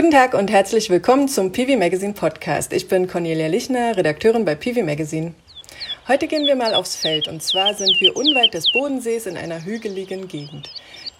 Guten 0.00 0.12
Tag 0.12 0.32
und 0.32 0.50
herzlich 0.50 0.88
willkommen 0.88 1.28
zum 1.28 1.52
PV 1.52 1.76
Magazine 1.76 2.14
Podcast. 2.14 2.72
Ich 2.72 2.88
bin 2.88 3.06
Cornelia 3.06 3.48
Lichner, 3.48 3.98
Redakteurin 3.98 4.46
bei 4.46 4.54
PV 4.54 4.82
Magazine. 4.82 5.34
Heute 6.08 6.26
gehen 6.26 6.46
wir 6.46 6.56
mal 6.56 6.72
aufs 6.72 6.96
Feld 6.96 7.28
und 7.28 7.42
zwar 7.42 7.74
sind 7.74 8.00
wir 8.00 8.16
unweit 8.16 8.54
des 8.54 8.72
Bodensees 8.72 9.26
in 9.26 9.36
einer 9.36 9.62
hügeligen 9.62 10.26
Gegend. 10.26 10.70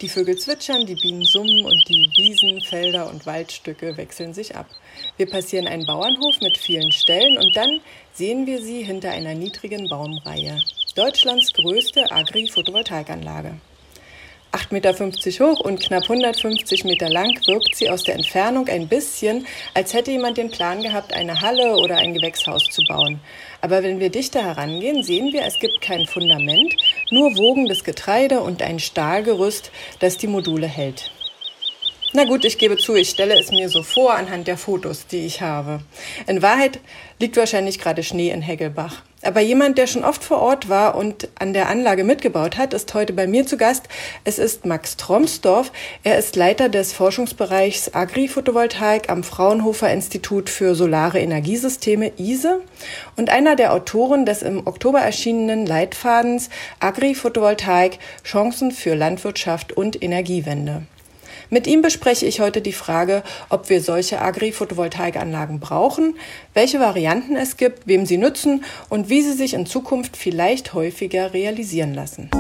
Die 0.00 0.08
Vögel 0.08 0.38
zwitschern, 0.38 0.86
die 0.86 0.94
Bienen 0.94 1.24
summen 1.24 1.62
und 1.66 1.84
die 1.90 2.10
Wiesen, 2.16 2.62
Felder 2.62 3.10
und 3.10 3.26
Waldstücke 3.26 3.98
wechseln 3.98 4.32
sich 4.32 4.56
ab. 4.56 4.64
Wir 5.18 5.28
passieren 5.28 5.68
einen 5.68 5.84
Bauernhof 5.84 6.40
mit 6.40 6.56
vielen 6.56 6.90
Ställen 6.90 7.36
und 7.36 7.54
dann 7.54 7.80
sehen 8.14 8.46
wir 8.46 8.62
sie 8.62 8.82
hinter 8.82 9.10
einer 9.10 9.34
niedrigen 9.34 9.90
Baumreihe. 9.90 10.58
Deutschlands 10.96 11.52
größte 11.52 12.10
Agri-Photovoltaikanlage. 12.10 13.56
8,50 14.52 14.72
Meter 14.72 15.46
hoch 15.46 15.60
und 15.60 15.80
knapp 15.80 16.02
150 16.02 16.84
Meter 16.84 17.08
lang 17.08 17.30
wirkt 17.46 17.76
sie 17.76 17.88
aus 17.88 18.02
der 18.02 18.16
Entfernung 18.16 18.68
ein 18.68 18.88
bisschen, 18.88 19.46
als 19.74 19.94
hätte 19.94 20.10
jemand 20.10 20.38
den 20.38 20.50
Plan 20.50 20.82
gehabt, 20.82 21.12
eine 21.12 21.40
Halle 21.40 21.76
oder 21.76 21.96
ein 21.98 22.14
Gewächshaus 22.14 22.64
zu 22.64 22.82
bauen. 22.88 23.20
Aber 23.60 23.84
wenn 23.84 24.00
wir 24.00 24.10
dichter 24.10 24.42
herangehen, 24.42 25.04
sehen 25.04 25.32
wir, 25.32 25.44
es 25.44 25.60
gibt 25.60 25.80
kein 25.80 26.06
Fundament, 26.06 26.74
nur 27.10 27.36
wogendes 27.36 27.84
Getreide 27.84 28.40
und 28.40 28.60
ein 28.60 28.80
Stahlgerüst, 28.80 29.70
das 30.00 30.16
die 30.16 30.26
Module 30.26 30.66
hält. 30.66 31.12
Na 32.12 32.24
gut, 32.24 32.44
ich 32.44 32.58
gebe 32.58 32.76
zu, 32.76 32.96
ich 32.96 33.10
stelle 33.10 33.38
es 33.38 33.52
mir 33.52 33.68
so 33.68 33.84
vor 33.84 34.14
anhand 34.14 34.48
der 34.48 34.56
Fotos, 34.56 35.06
die 35.06 35.26
ich 35.26 35.42
habe. 35.42 35.78
In 36.26 36.42
Wahrheit 36.42 36.80
liegt 37.20 37.36
wahrscheinlich 37.36 37.78
gerade 37.78 38.02
Schnee 38.02 38.30
in 38.30 38.42
Heggelbach. 38.42 39.02
Aber 39.22 39.40
jemand, 39.40 39.78
der 39.78 39.86
schon 39.86 40.02
oft 40.02 40.24
vor 40.24 40.40
Ort 40.40 40.68
war 40.68 40.96
und 40.96 41.28
an 41.38 41.52
der 41.52 41.68
Anlage 41.68 42.02
mitgebaut 42.02 42.58
hat, 42.58 42.74
ist 42.74 42.92
heute 42.94 43.12
bei 43.12 43.28
mir 43.28 43.46
zu 43.46 43.56
Gast. 43.56 43.84
Es 44.24 44.40
ist 44.40 44.66
Max 44.66 44.96
Tromsdorf. 44.96 45.70
Er 46.02 46.18
ist 46.18 46.34
Leiter 46.34 46.68
des 46.68 46.92
Forschungsbereichs 46.92 47.94
Agri-Photovoltaik 47.94 49.08
am 49.08 49.22
Fraunhofer 49.22 49.92
Institut 49.92 50.50
für 50.50 50.74
Solare 50.74 51.20
Energiesysteme 51.20 52.10
ISE 52.18 52.60
und 53.14 53.30
einer 53.30 53.54
der 53.54 53.72
Autoren 53.72 54.26
des 54.26 54.42
im 54.42 54.66
Oktober 54.66 54.98
erschienenen 54.98 55.64
Leitfadens 55.64 56.50
Agri-Photovoltaik 56.80 58.00
Chancen 58.24 58.72
für 58.72 58.96
Landwirtschaft 58.96 59.72
und 59.74 60.02
Energiewende. 60.02 60.82
Mit 61.52 61.66
ihm 61.66 61.82
bespreche 61.82 62.26
ich 62.26 62.38
heute 62.38 62.62
die 62.62 62.72
Frage, 62.72 63.24
ob 63.48 63.70
wir 63.70 63.80
solche 63.80 64.22
Agri-Photovoltaikanlagen 64.22 65.58
brauchen, 65.58 66.14
welche 66.54 66.78
Varianten 66.78 67.34
es 67.34 67.56
gibt, 67.56 67.88
wem 67.88 68.06
sie 68.06 68.18
nützen 68.18 68.64
und 68.88 69.08
wie 69.08 69.20
sie 69.20 69.32
sich 69.32 69.54
in 69.54 69.66
Zukunft 69.66 70.16
vielleicht 70.16 70.74
häufiger 70.74 71.34
realisieren 71.34 71.92
lassen. 71.92 72.30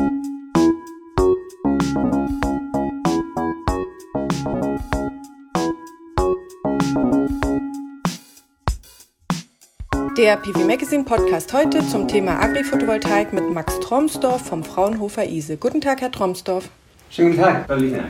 Der 10.16 10.36
PV 10.36 10.66
Magazine 10.66 11.02
Podcast 11.02 11.52
heute 11.52 11.84
zum 11.88 12.06
Thema 12.06 12.40
Agri-Photovoltaik 12.40 13.32
mit 13.32 13.50
Max 13.50 13.80
Tromsdorf 13.80 14.42
vom 14.42 14.62
Fraunhofer 14.62 15.24
ISE. 15.24 15.56
Guten 15.56 15.80
Tag, 15.80 16.00
Herr 16.00 16.12
Tromsdorf. 16.12 16.68
Schönen 17.10 17.30
guten 17.30 17.42
Tag, 17.42 17.80
Lichner. 17.80 18.04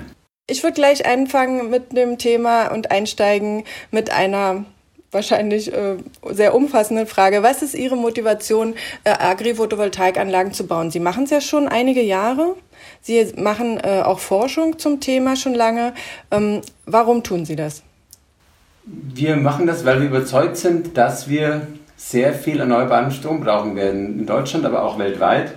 Ich 0.50 0.64
würde 0.64 0.74
gleich 0.74 1.06
anfangen 1.06 1.70
mit 1.70 1.96
dem 1.96 2.18
Thema 2.18 2.72
und 2.72 2.90
einsteigen 2.90 3.62
mit 3.92 4.10
einer 4.10 4.64
wahrscheinlich 5.12 5.72
äh, 5.72 5.96
sehr 6.28 6.56
umfassenden 6.56 7.06
Frage. 7.06 7.44
Was 7.44 7.62
ist 7.62 7.76
Ihre 7.76 7.96
Motivation, 7.96 8.74
äh, 9.04 9.10
Agri-Photovoltaikanlagen 9.10 10.52
zu 10.52 10.66
bauen? 10.66 10.90
Sie 10.90 10.98
machen 10.98 11.22
es 11.22 11.30
ja 11.30 11.40
schon 11.40 11.68
einige 11.68 12.02
Jahre. 12.02 12.56
Sie 13.00 13.32
machen 13.36 13.78
äh, 13.78 14.02
auch 14.02 14.18
Forschung 14.18 14.80
zum 14.80 14.98
Thema 14.98 15.36
schon 15.36 15.54
lange. 15.54 15.94
Ähm, 16.32 16.62
warum 16.84 17.22
tun 17.22 17.44
Sie 17.44 17.54
das? 17.54 17.84
Wir 18.84 19.36
machen 19.36 19.68
das, 19.68 19.84
weil 19.84 20.00
wir 20.00 20.08
überzeugt 20.08 20.56
sind, 20.56 20.98
dass 20.98 21.28
wir 21.28 21.68
sehr 21.96 22.34
viel 22.34 22.58
erneuerbaren 22.58 23.12
Strom 23.12 23.38
brauchen 23.38 23.76
werden, 23.76 24.18
in 24.18 24.26
Deutschland, 24.26 24.64
aber 24.64 24.82
auch 24.82 24.98
weltweit. 24.98 25.52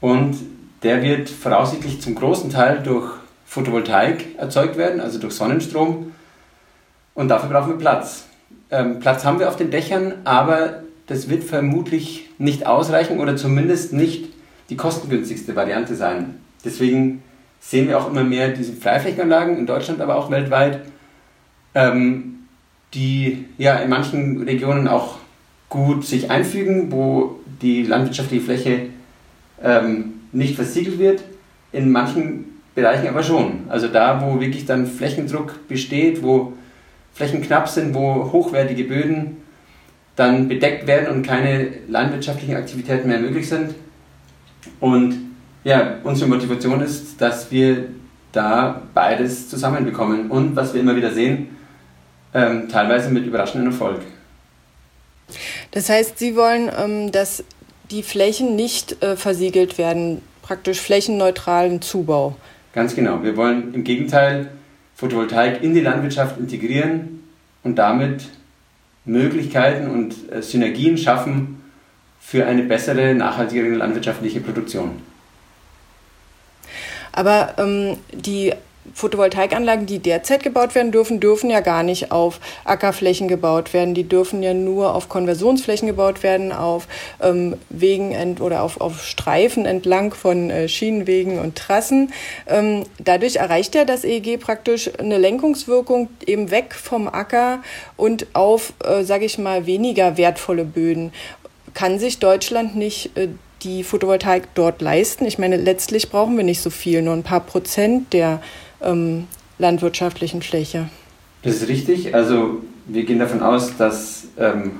Und 0.00 0.38
der 0.82 1.02
wird 1.02 1.30
voraussichtlich 1.30 2.00
zum 2.00 2.16
großen 2.16 2.50
Teil 2.50 2.82
durch 2.82 3.15
Photovoltaik 3.46 4.38
erzeugt 4.38 4.76
werden, 4.76 5.00
also 5.00 5.18
durch 5.18 5.34
Sonnenstrom. 5.34 6.12
Und 7.14 7.28
dafür 7.28 7.48
brauchen 7.48 7.70
wir 7.70 7.78
Platz. 7.78 8.26
Ähm, 8.70 9.00
Platz 9.00 9.24
haben 9.24 9.38
wir 9.38 9.48
auf 9.48 9.56
den 9.56 9.70
Dächern, 9.70 10.14
aber 10.24 10.82
das 11.06 11.30
wird 11.30 11.44
vermutlich 11.44 12.28
nicht 12.38 12.66
ausreichen 12.66 13.20
oder 13.20 13.36
zumindest 13.36 13.92
nicht 13.92 14.26
die 14.68 14.76
kostengünstigste 14.76 15.54
Variante 15.54 15.94
sein. 15.94 16.34
Deswegen 16.64 17.22
sehen 17.60 17.88
wir 17.88 17.98
auch 17.98 18.10
immer 18.10 18.24
mehr 18.24 18.48
diese 18.48 18.72
Freiflächenanlagen 18.72 19.56
in 19.56 19.66
Deutschland, 19.66 20.00
aber 20.00 20.16
auch 20.16 20.30
weltweit, 20.30 20.80
ähm, 21.74 22.40
die 22.94 23.46
ja 23.56 23.76
in 23.76 23.88
manchen 23.88 24.42
Regionen 24.42 24.88
auch 24.88 25.18
gut 25.68 26.04
sich 26.04 26.30
einfügen, 26.30 26.90
wo 26.90 27.38
die 27.62 27.82
landwirtschaftliche 27.84 28.44
Fläche 28.44 28.80
ähm, 29.62 30.14
nicht 30.32 30.56
versiegelt 30.56 30.98
wird. 30.98 31.22
In 31.72 31.90
manchen 31.90 32.55
Bereichen 32.76 33.08
aber 33.08 33.24
schon. 33.24 33.64
Also 33.68 33.88
da, 33.88 34.22
wo 34.22 34.38
wirklich 34.38 34.66
dann 34.66 34.86
Flächendruck 34.86 35.66
besteht, 35.66 36.22
wo 36.22 36.52
Flächen 37.12 37.42
knapp 37.42 37.68
sind, 37.68 37.94
wo 37.94 38.30
hochwertige 38.30 38.84
Böden 38.84 39.38
dann 40.14 40.46
bedeckt 40.46 40.86
werden 40.86 41.08
und 41.08 41.26
keine 41.26 41.68
landwirtschaftlichen 41.88 42.54
Aktivitäten 42.54 43.08
mehr 43.08 43.18
möglich 43.18 43.48
sind. 43.48 43.74
Und 44.78 45.32
ja, 45.64 45.96
unsere 46.04 46.28
Motivation 46.28 46.80
ist, 46.82 47.20
dass 47.20 47.50
wir 47.50 47.88
da 48.32 48.82
beides 48.92 49.48
zusammenbekommen 49.48 50.30
und 50.30 50.54
was 50.54 50.74
wir 50.74 50.80
immer 50.82 50.94
wieder 50.96 51.12
sehen, 51.12 51.56
ähm, 52.34 52.68
teilweise 52.68 53.10
mit 53.10 53.24
überraschendem 53.26 53.72
Erfolg. 53.72 54.02
Das 55.70 55.88
heißt, 55.88 56.18
Sie 56.18 56.36
wollen, 56.36 56.70
ähm, 56.78 57.10
dass 57.10 57.42
die 57.90 58.02
Flächen 58.02 58.54
nicht 58.54 59.02
äh, 59.02 59.16
versiegelt 59.16 59.78
werden, 59.78 60.20
praktisch 60.42 60.80
flächenneutralen 60.80 61.80
Zubau. 61.80 62.36
Ganz 62.76 62.94
genau. 62.94 63.22
Wir 63.22 63.38
wollen 63.38 63.72
im 63.72 63.84
Gegenteil 63.84 64.50
Photovoltaik 64.96 65.62
in 65.62 65.72
die 65.72 65.80
Landwirtschaft 65.80 66.38
integrieren 66.38 67.22
und 67.62 67.76
damit 67.76 68.28
Möglichkeiten 69.06 69.88
und 69.88 70.30
äh, 70.30 70.42
Synergien 70.42 70.98
schaffen 70.98 71.62
für 72.20 72.44
eine 72.44 72.64
bessere, 72.64 73.14
nachhaltigere 73.14 73.68
landwirtschaftliche 73.76 74.40
Produktion. 74.40 75.00
Aber 77.12 77.54
ähm, 77.56 77.96
die 78.12 78.52
Photovoltaikanlagen, 78.94 79.86
die 79.86 79.98
derzeit 79.98 80.42
gebaut 80.42 80.74
werden 80.74 80.92
dürfen, 80.92 81.20
dürfen 81.20 81.50
ja 81.50 81.60
gar 81.60 81.82
nicht 81.82 82.12
auf 82.12 82.40
Ackerflächen 82.64 83.28
gebaut 83.28 83.72
werden. 83.72 83.94
Die 83.94 84.08
dürfen 84.08 84.42
ja 84.42 84.54
nur 84.54 84.94
auf 84.94 85.08
Konversionsflächen 85.08 85.86
gebaut 85.86 86.22
werden, 86.22 86.52
auf 86.52 86.88
ähm, 87.20 87.56
Wegen 87.68 88.12
ent 88.12 88.40
oder 88.40 88.62
auf, 88.62 88.80
auf 88.80 89.02
Streifen 89.02 89.66
entlang 89.66 90.14
von 90.14 90.50
äh, 90.50 90.68
Schienenwegen 90.68 91.38
und 91.38 91.56
Trassen. 91.56 92.12
Ähm, 92.46 92.84
dadurch 92.98 93.36
erreicht 93.36 93.74
ja 93.74 93.84
das 93.84 94.04
EEG 94.04 94.40
praktisch 94.40 94.90
eine 94.98 95.18
Lenkungswirkung 95.18 96.08
eben 96.26 96.50
weg 96.50 96.74
vom 96.74 97.08
Acker 97.08 97.62
und 97.96 98.26
auf, 98.34 98.72
äh, 98.84 99.04
sage 99.04 99.24
ich 99.24 99.38
mal, 99.38 99.66
weniger 99.66 100.16
wertvolle 100.16 100.64
Böden. 100.64 101.12
Kann 101.74 101.98
sich 101.98 102.18
Deutschland 102.18 102.76
nicht 102.76 103.16
äh, 103.16 103.28
die 103.62 103.82
Photovoltaik 103.82 104.54
dort 104.54 104.80
leisten? 104.80 105.26
Ich 105.26 105.38
meine, 105.38 105.56
letztlich 105.56 106.10
brauchen 106.10 106.36
wir 106.36 106.44
nicht 106.44 106.60
so 106.60 106.70
viel, 106.70 107.02
nur 107.02 107.14
ein 107.14 107.22
paar 107.22 107.40
Prozent 107.40 108.12
der 108.12 108.40
ähm, 108.82 109.26
landwirtschaftlichen 109.58 110.42
Fläche. 110.42 110.88
Das 111.42 111.56
ist 111.56 111.68
richtig. 111.68 112.14
Also 112.14 112.62
wir 112.86 113.04
gehen 113.04 113.18
davon 113.18 113.42
aus, 113.42 113.76
dass 113.76 114.28
ähm, 114.38 114.72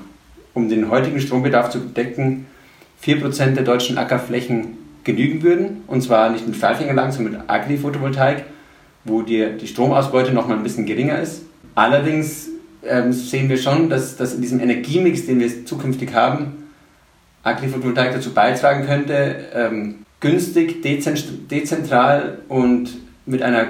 um 0.53 0.69
den 0.69 0.89
heutigen 0.89 1.21
Strombedarf 1.21 1.69
zu 1.69 1.79
decken, 1.79 2.47
4% 3.03 3.53
der 3.53 3.63
deutschen 3.63 3.97
Ackerflächen 3.97 4.77
genügen 5.03 5.43
würden. 5.43 5.83
Und 5.87 6.01
zwar 6.01 6.31
nicht 6.31 6.47
mit 6.47 6.55
Freiflächenanlagen, 6.55 7.11
sondern 7.11 7.33
mit 7.33 7.49
Agri-Photovoltaik, 7.49 8.45
wo 9.05 9.21
die, 9.21 9.57
die 9.61 9.67
Stromausbeute 9.67 10.33
noch 10.33 10.47
mal 10.47 10.57
ein 10.57 10.63
bisschen 10.63 10.85
geringer 10.85 11.19
ist. 11.19 11.43
Allerdings 11.75 12.49
ähm, 12.83 13.13
sehen 13.13 13.49
wir 13.49 13.57
schon, 13.57 13.89
dass, 13.89 14.17
dass 14.17 14.33
in 14.33 14.41
diesem 14.41 14.59
Energiemix, 14.59 15.27
den 15.27 15.39
wir 15.39 15.65
zukünftig 15.65 16.13
haben, 16.13 16.69
Agri-Photovoltaik 17.43 18.13
dazu 18.13 18.33
beitragen 18.33 18.85
könnte, 18.85 19.45
ähm, 19.53 19.99
günstig, 20.19 20.81
dezentral 20.81 22.39
und 22.49 22.89
mit 23.25 23.43
einer 23.43 23.67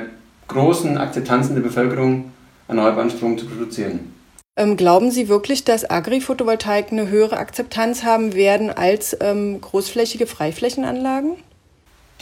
großen 0.48 0.98
Akzeptanz 0.98 1.50
in 1.50 1.56
der 1.56 1.62
Bevölkerung 1.62 2.32
erneuerbaren 2.68 3.10
Strom 3.10 3.38
zu 3.38 3.46
produzieren. 3.46 4.14
Ähm, 4.58 4.76
glauben 4.76 5.12
Sie 5.12 5.30
wirklich, 5.30 5.64
dass 5.64 5.90
Agri-Photovoltaik 5.90 6.92
eine 6.92 7.10
höhere 7.10 7.38
Akzeptanz 7.38 8.04
haben 8.04 8.34
werden 8.34 8.72
als 8.72 9.16
ähm, 9.22 9.62
großflächige 9.62 10.26
Freiflächenanlagen? 10.26 11.36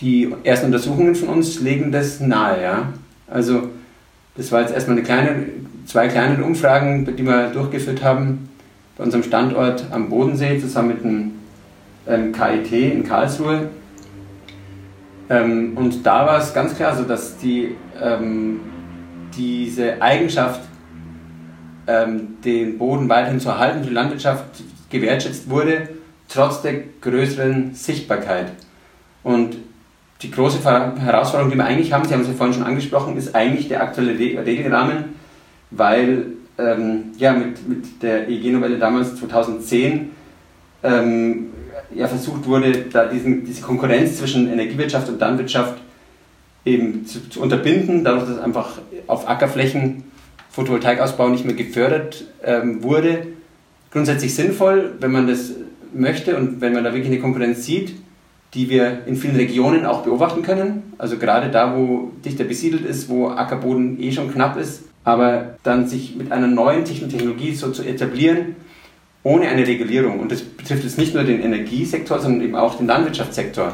Die 0.02 0.34
ersten 0.44 0.66
Untersuchungen 0.66 1.16
von 1.16 1.30
uns 1.30 1.62
legen 1.62 1.94
das 1.94 2.20
nahe, 2.20 2.62
ja. 2.62 2.94
Also 3.28 3.70
das 4.36 4.52
war 4.52 4.62
jetzt 4.62 4.74
erstmal 4.74 4.98
eine 4.98 5.06
kleine, 5.06 5.46
zwei 5.86 6.10
kleine 6.10 6.44
Umfragen, 6.44 7.06
die 7.16 7.24
wir 7.24 7.52
durchgeführt 7.52 8.04
haben 8.04 8.50
bei 8.98 9.06
unserem 9.06 9.24
Standort 9.24 9.86
am 9.92 10.10
Bodensee 10.10 10.60
zusammen 10.60 10.90
mit 10.90 11.04
dem 11.04 11.32
ähm, 12.08 12.34
KIT 12.34 12.72
in 12.72 13.04
Karlsruhe. 13.06 13.70
Ähm, 15.30 15.74
und 15.76 16.06
da 16.06 16.26
war 16.26 16.40
es 16.40 16.54
ganz 16.54 16.76
klar 16.76 16.96
so, 16.96 17.04
dass 17.04 17.38
die, 17.38 17.76
ähm, 18.02 18.60
diese 19.36 20.02
Eigenschaft 20.02 20.62
ähm, 21.88 22.38
den 22.44 22.78
Boden 22.78 23.10
weiterhin 23.10 23.40
zu 23.40 23.50
erhalten 23.50 23.84
die 23.84 23.90
Landwirtschaft 23.90 24.46
gewertschätzt 24.90 25.50
wurde, 25.50 25.90
trotz 26.28 26.62
der 26.62 26.82
größeren 27.02 27.74
Sichtbarkeit. 27.74 28.52
Und 29.24 29.58
die 30.22 30.32
große 30.32 30.64
Herausforderung, 30.64 31.52
die 31.52 31.58
wir 31.58 31.66
eigentlich 31.66 31.92
haben, 31.92 32.06
Sie 32.06 32.14
haben 32.14 32.22
es 32.22 32.28
ja 32.28 32.34
vorhin 32.34 32.54
schon 32.54 32.64
angesprochen, 32.64 33.18
ist 33.18 33.36
eigentlich 33.36 33.68
der 33.68 33.84
aktuelle 33.84 34.18
Regelrahmen, 34.18 35.16
weil 35.72 36.28
ähm, 36.58 37.12
ja, 37.18 37.34
mit, 37.34 37.68
mit 37.68 38.02
der 38.02 38.30
EEG-Novelle 38.30 38.78
damals 38.78 39.16
2010 39.18 40.12
ähm, 40.84 41.48
ja, 41.94 42.08
versucht 42.08 42.46
wurde, 42.46 42.86
da 42.92 43.06
diesen, 43.06 43.46
diese 43.46 43.62
Konkurrenz 43.62 44.18
zwischen 44.18 44.52
Energiewirtschaft 44.52 45.10
und 45.10 45.20
Landwirtschaft 45.20 45.78
eben 46.66 47.06
zu, 47.06 47.30
zu 47.30 47.42
unterbinden, 47.42 48.04
dadurch, 48.04 48.28
dass 48.28 48.40
einfach 48.40 48.80
auf 49.08 49.28
Ackerflächen 49.30 50.04
Photovoltaikausbau 50.50 51.30
nicht 51.30 51.46
mehr 51.46 51.56
gefördert 51.56 52.26
ähm, 52.44 52.82
wurde. 52.82 53.28
Grundsätzlich 53.92 54.34
sinnvoll, 54.34 54.94
wenn 55.00 55.12
man 55.12 55.28
das 55.28 55.52
möchte 55.94 56.38
und 56.38 56.62
wenn 56.62 56.74
man 56.74 56.84
da 56.84 56.94
wirklich 56.94 57.12
eine 57.12 57.20
Konkurrenz 57.20 57.66
sieht, 57.66 57.96
die 58.54 58.70
wir 58.70 59.06
in 59.06 59.18
vielen 59.18 59.36
Regionen 59.36 59.86
auch 59.86 60.04
beobachten 60.04 60.42
können. 60.42 60.94
Also 60.98 61.18
gerade 61.18 61.50
da, 61.50 61.76
wo 61.76 62.12
dichter 62.24 62.46
besiedelt 62.46 62.86
ist, 62.86 63.10
wo 63.10 63.28
Ackerboden 63.28 64.02
eh 64.02 64.12
schon 64.14 64.32
knapp 64.32 64.58
ist, 64.58 64.84
aber 65.04 65.56
dann 65.64 65.88
sich 65.88 66.16
mit 66.16 66.32
einer 66.32 66.48
neuen 66.48 66.86
Technologie 66.86 67.54
so 67.54 67.72
zu 67.72 67.84
etablieren, 67.84 68.56
ohne 69.26 69.48
eine 69.48 69.66
Regulierung. 69.66 70.20
Und 70.20 70.32
das 70.32 70.42
betrifft 70.44 70.84
jetzt 70.84 71.00
nicht 71.00 71.16
nur 71.16 71.24
den 71.24 71.42
Energiesektor, 71.42 72.20
sondern 72.20 72.42
eben 72.42 72.56
auch 72.56 72.76
den 72.78 72.86
Landwirtschaftssektor. 72.86 73.74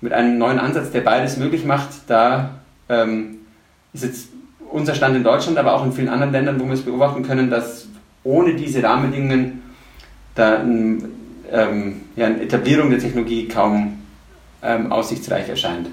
Mit 0.00 0.14
einem 0.14 0.38
neuen 0.38 0.58
Ansatz, 0.58 0.90
der 0.90 1.02
beides 1.02 1.36
möglich 1.36 1.66
macht, 1.66 1.90
da 2.08 2.60
ähm, 2.88 3.40
ist 3.92 4.04
jetzt 4.04 4.28
unser 4.70 4.94
Stand 4.94 5.16
in 5.16 5.22
Deutschland, 5.22 5.58
aber 5.58 5.74
auch 5.74 5.84
in 5.84 5.92
vielen 5.92 6.08
anderen 6.08 6.32
Ländern, 6.32 6.58
wo 6.58 6.64
wir 6.64 6.72
es 6.72 6.80
beobachten 6.80 7.22
können, 7.22 7.50
dass 7.50 7.88
ohne 8.24 8.54
diese 8.54 8.82
Rahmenbedingungen 8.82 9.62
da 10.34 10.62
ähm, 10.62 12.00
ja, 12.16 12.26
eine 12.26 12.40
Etablierung 12.40 12.88
der 12.88 12.98
Technologie 12.98 13.46
kaum 13.46 13.98
ähm, 14.62 14.90
aussichtsreich 14.90 15.46
erscheint. 15.46 15.88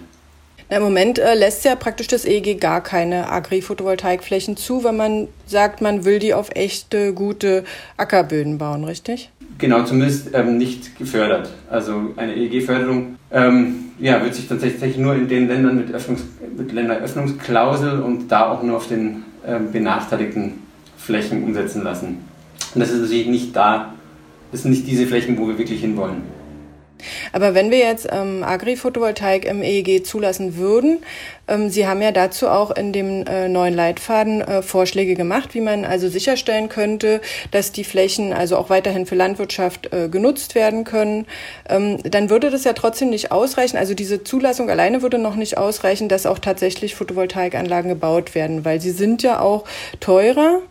Im 0.72 0.84
Moment 0.84 1.20
äh, 1.20 1.34
lässt 1.34 1.66
ja 1.66 1.76
praktisch 1.76 2.08
das 2.08 2.24
EEG 2.24 2.58
gar 2.58 2.82
keine 2.82 3.30
Agri-Photovoltaikflächen 3.30 4.56
zu, 4.56 4.86
wenn 4.86 4.96
man 4.96 5.28
sagt, 5.46 5.82
man 5.82 6.06
will 6.06 6.20
die 6.20 6.34
auf 6.34 6.48
echte, 6.56 7.14
gute 7.14 7.66
Ackerböden 7.98 8.58
bauen, 8.58 8.86
richtig? 8.86 9.32
Genau, 9.58 9.84
zumindest 9.84 10.30
ähm, 10.34 10.58
nicht 10.58 10.98
gefördert. 10.98 11.50
Also 11.70 12.14
eine 12.16 12.38
EEG-Förderung 12.38 13.18
ähm, 13.32 13.92
ja, 14.00 14.24
wird 14.24 14.34
sich 14.34 14.48
tatsächlich 14.48 14.96
nur 14.96 15.14
in 15.14 15.28
den 15.28 15.50
Ländern 15.50 15.76
mit, 15.76 15.94
Öffnungs 15.94 16.22
mit 16.56 16.72
Länderöffnungsklausel 16.72 18.00
und 18.00 18.30
da 18.30 18.50
auch 18.50 18.64
nur 18.64 18.78
auf 18.78 18.88
den 18.88 19.26
ähm, 19.46 19.74
benachteiligten 19.74 20.54
Flächen 20.96 21.44
umsetzen 21.44 21.84
lassen. 21.84 22.20
Und 22.74 22.80
das 22.80 22.92
ist 22.92 23.02
natürlich 23.02 23.28
nicht 23.28 23.54
da, 23.54 23.94
das 24.54 24.62
sind 24.62 24.72
nicht 24.72 24.88
diese 24.88 25.06
Flächen, 25.06 25.38
wo 25.38 25.50
wir 25.50 25.58
wirklich 25.58 25.82
hinwollen. 25.82 26.22
Aber 27.32 27.54
wenn 27.54 27.72
wir 27.72 27.80
jetzt 27.80 28.08
ähm, 28.12 28.44
Agri-Photovoltaik 28.44 29.46
im 29.46 29.62
EEG 29.62 30.06
zulassen 30.06 30.58
würden, 30.58 31.00
ähm, 31.52 31.70
Sie 31.70 31.88
haben 31.88 32.02
ja 32.02 32.12
dazu 32.12 32.48
auch 32.48 32.72
in 32.72 32.94
dem 32.94 33.26
äh, 33.26 33.48
neuen 33.48 33.74
Leitfaden 33.74 34.42
äh, 34.42 34.62
Vorschläge 34.62 35.16
gemacht, 35.16 35.54
wie 35.54 35.62
man 35.62 35.86
also 35.86 36.08
sicherstellen 36.10 36.70
könnte, 36.70 37.22
dass 37.52 37.72
die 37.72 37.84
Flächen 37.84 38.34
also 38.34 38.58
auch 38.58 38.70
weiterhin 38.70 39.06
für 39.06 39.16
Landwirtschaft 39.16 39.94
äh, 39.94 40.08
genutzt 40.10 40.56
werden 40.56 40.84
können. 40.84 41.26
Ähm, 41.70 41.98
dann 42.04 42.30
würde 42.30 42.50
das 42.50 42.64
ja 42.64 42.74
trotzdem 42.74 43.10
nicht 43.10 43.32
ausreichen. 43.32 43.78
Also 43.78 43.94
diese 43.94 44.24
Zulassung 44.24 44.70
alleine 44.70 45.02
würde 45.02 45.18
noch 45.18 45.36
nicht 45.36 45.58
ausreichen, 45.58 46.08
dass 46.08 46.26
auch 46.26 46.40
tatsächlich 46.40 46.96
Photovoltaikanlagen 46.96 47.90
gebaut 47.90 48.36
werden, 48.36 48.66
weil 48.66 48.80
sie 48.82 48.92
sind 48.92 49.24
ja 49.24 49.40
auch 49.40 49.66
teurer 50.00 50.62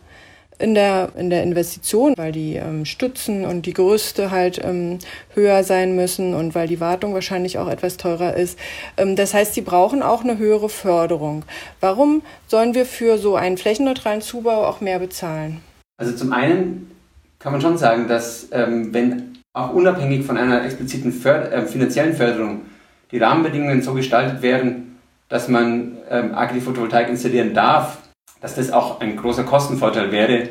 in 0.61 0.75
der, 0.75 1.09
in 1.17 1.29
der 1.29 1.43
Investition, 1.43 2.13
weil 2.17 2.31
die 2.31 2.55
ähm, 2.55 2.85
Stützen 2.85 3.45
und 3.45 3.65
die 3.65 3.73
Gerüste 3.73 4.31
halt 4.31 4.61
ähm, 4.63 4.99
höher 5.33 5.63
sein 5.63 5.95
müssen 5.95 6.33
und 6.33 6.55
weil 6.55 6.67
die 6.67 6.79
Wartung 6.79 7.13
wahrscheinlich 7.13 7.57
auch 7.57 7.67
etwas 7.67 7.97
teurer 7.97 8.35
ist. 8.35 8.57
Ähm, 8.97 9.15
das 9.15 9.33
heißt, 9.33 9.53
sie 9.53 9.61
brauchen 9.61 10.01
auch 10.03 10.23
eine 10.23 10.37
höhere 10.37 10.69
Förderung. 10.69 11.43
Warum 11.79 12.21
sollen 12.47 12.73
wir 12.75 12.85
für 12.85 13.17
so 13.17 13.35
einen 13.35 13.57
flächenneutralen 13.57 14.21
Zubau 14.21 14.65
auch 14.65 14.81
mehr 14.81 14.99
bezahlen? 14.99 15.61
Also 15.97 16.15
zum 16.15 16.33
einen 16.33 16.91
kann 17.39 17.51
man 17.51 17.61
schon 17.61 17.77
sagen, 17.77 18.07
dass 18.07 18.47
ähm, 18.51 18.93
wenn 18.93 19.37
auch 19.53 19.73
unabhängig 19.73 20.25
von 20.25 20.37
einer 20.37 20.63
expliziten 20.63 21.11
Förder 21.11 21.51
äh, 21.51 21.65
finanziellen 21.65 22.13
Förderung 22.13 22.61
die 23.11 23.17
Rahmenbedingungen 23.17 23.81
so 23.81 23.93
gestaltet 23.93 24.41
werden, 24.41 24.97
dass 25.27 25.47
man 25.47 25.97
ähm, 26.09 26.33
Agri-Photovoltaik 26.33 27.09
installieren 27.09 27.53
darf, 27.53 27.97
dass 28.41 28.55
das 28.55 28.71
auch 28.71 28.99
ein 28.99 29.15
großer 29.15 29.43
Kostenvorteil 29.43 30.11
wäre, 30.11 30.49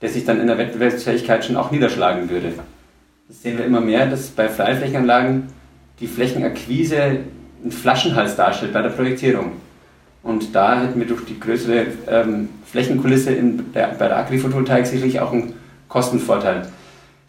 der 0.00 0.08
sich 0.10 0.24
dann 0.24 0.40
in 0.40 0.46
der 0.46 0.58
Wettbewerbsfähigkeit 0.58 1.44
schon 1.44 1.56
auch 1.56 1.70
niederschlagen 1.70 2.28
würde. 2.28 2.52
Das 3.28 3.42
sehen 3.42 3.58
wir 3.58 3.64
immer 3.64 3.80
mehr, 3.80 4.06
dass 4.06 4.28
bei 4.28 4.48
Freiflächenanlagen 4.48 5.48
die 6.00 6.06
Flächenakquise 6.06 7.20
einen 7.62 7.72
Flaschenhals 7.72 8.36
darstellt 8.36 8.72
bei 8.72 8.82
der 8.82 8.90
Projektierung. 8.90 9.52
Und 10.22 10.54
da 10.54 10.80
hätten 10.80 10.98
wir 10.98 11.06
durch 11.06 11.24
die 11.24 11.40
größere 11.40 11.86
ähm, 12.08 12.48
Flächenkulisse 12.66 13.32
in 13.32 13.72
der, 13.72 13.88
bei 13.88 14.08
der 14.08 14.18
Agri-Photovoltaik 14.18 14.86
sicherlich 14.86 15.20
auch 15.20 15.32
einen 15.32 15.54
Kostenvorteil. 15.88 16.68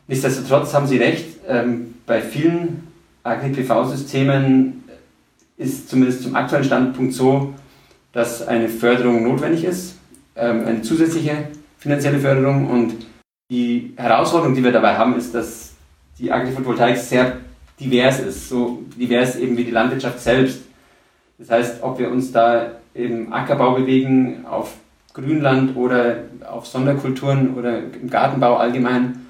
Nichtsdestotrotz 0.08 0.74
haben 0.74 0.88
Sie 0.88 0.98
recht, 0.98 1.26
ähm, 1.48 1.96
bei 2.06 2.22
vielen 2.22 2.88
Agri-PV-Systemen 3.24 4.84
ist 5.58 5.90
zumindest 5.90 6.24
zum 6.24 6.36
aktuellen 6.36 6.66
Standpunkt 6.66 7.14
so, 7.14 7.54
dass 8.12 8.48
eine 8.48 8.70
Förderung 8.70 9.24
notwendig 9.24 9.64
ist, 9.64 9.93
ähm, 10.36 10.66
eine 10.66 10.82
zusätzliche 10.82 11.48
finanzielle 11.78 12.20
Förderung. 12.20 12.70
Und 12.70 13.06
die 13.50 13.94
Herausforderung, 13.98 14.56
die 14.56 14.64
wir 14.64 14.72
dabei 14.72 14.96
haben, 14.96 15.16
ist, 15.18 15.34
dass 15.34 15.74
die 16.20 16.32
Agri-Photovoltaik 16.32 16.98
sehr 16.98 17.38
divers 17.80 18.20
ist, 18.20 18.50
so 18.50 18.84
divers 18.98 19.36
eben 19.36 19.58
wie 19.58 19.64
die 19.64 19.72
Landwirtschaft 19.72 20.20
selbst. 20.20 20.62
Das 21.38 21.50
heißt, 21.50 21.84
ob 21.84 22.00
wir 22.00 22.10
uns 22.12 22.32
da 22.32 22.72
im 22.94 23.34
Ackerbau 23.34 23.76
bewegen, 23.76 24.46
auf 24.46 24.76
Grünland 25.14 25.76
oder 25.76 26.24
auf 26.50 26.66
Sonderkulturen 26.66 27.56
oder 27.56 27.80
im 27.80 28.10
Gartenbau 28.10 28.58
allgemein, 28.58 29.26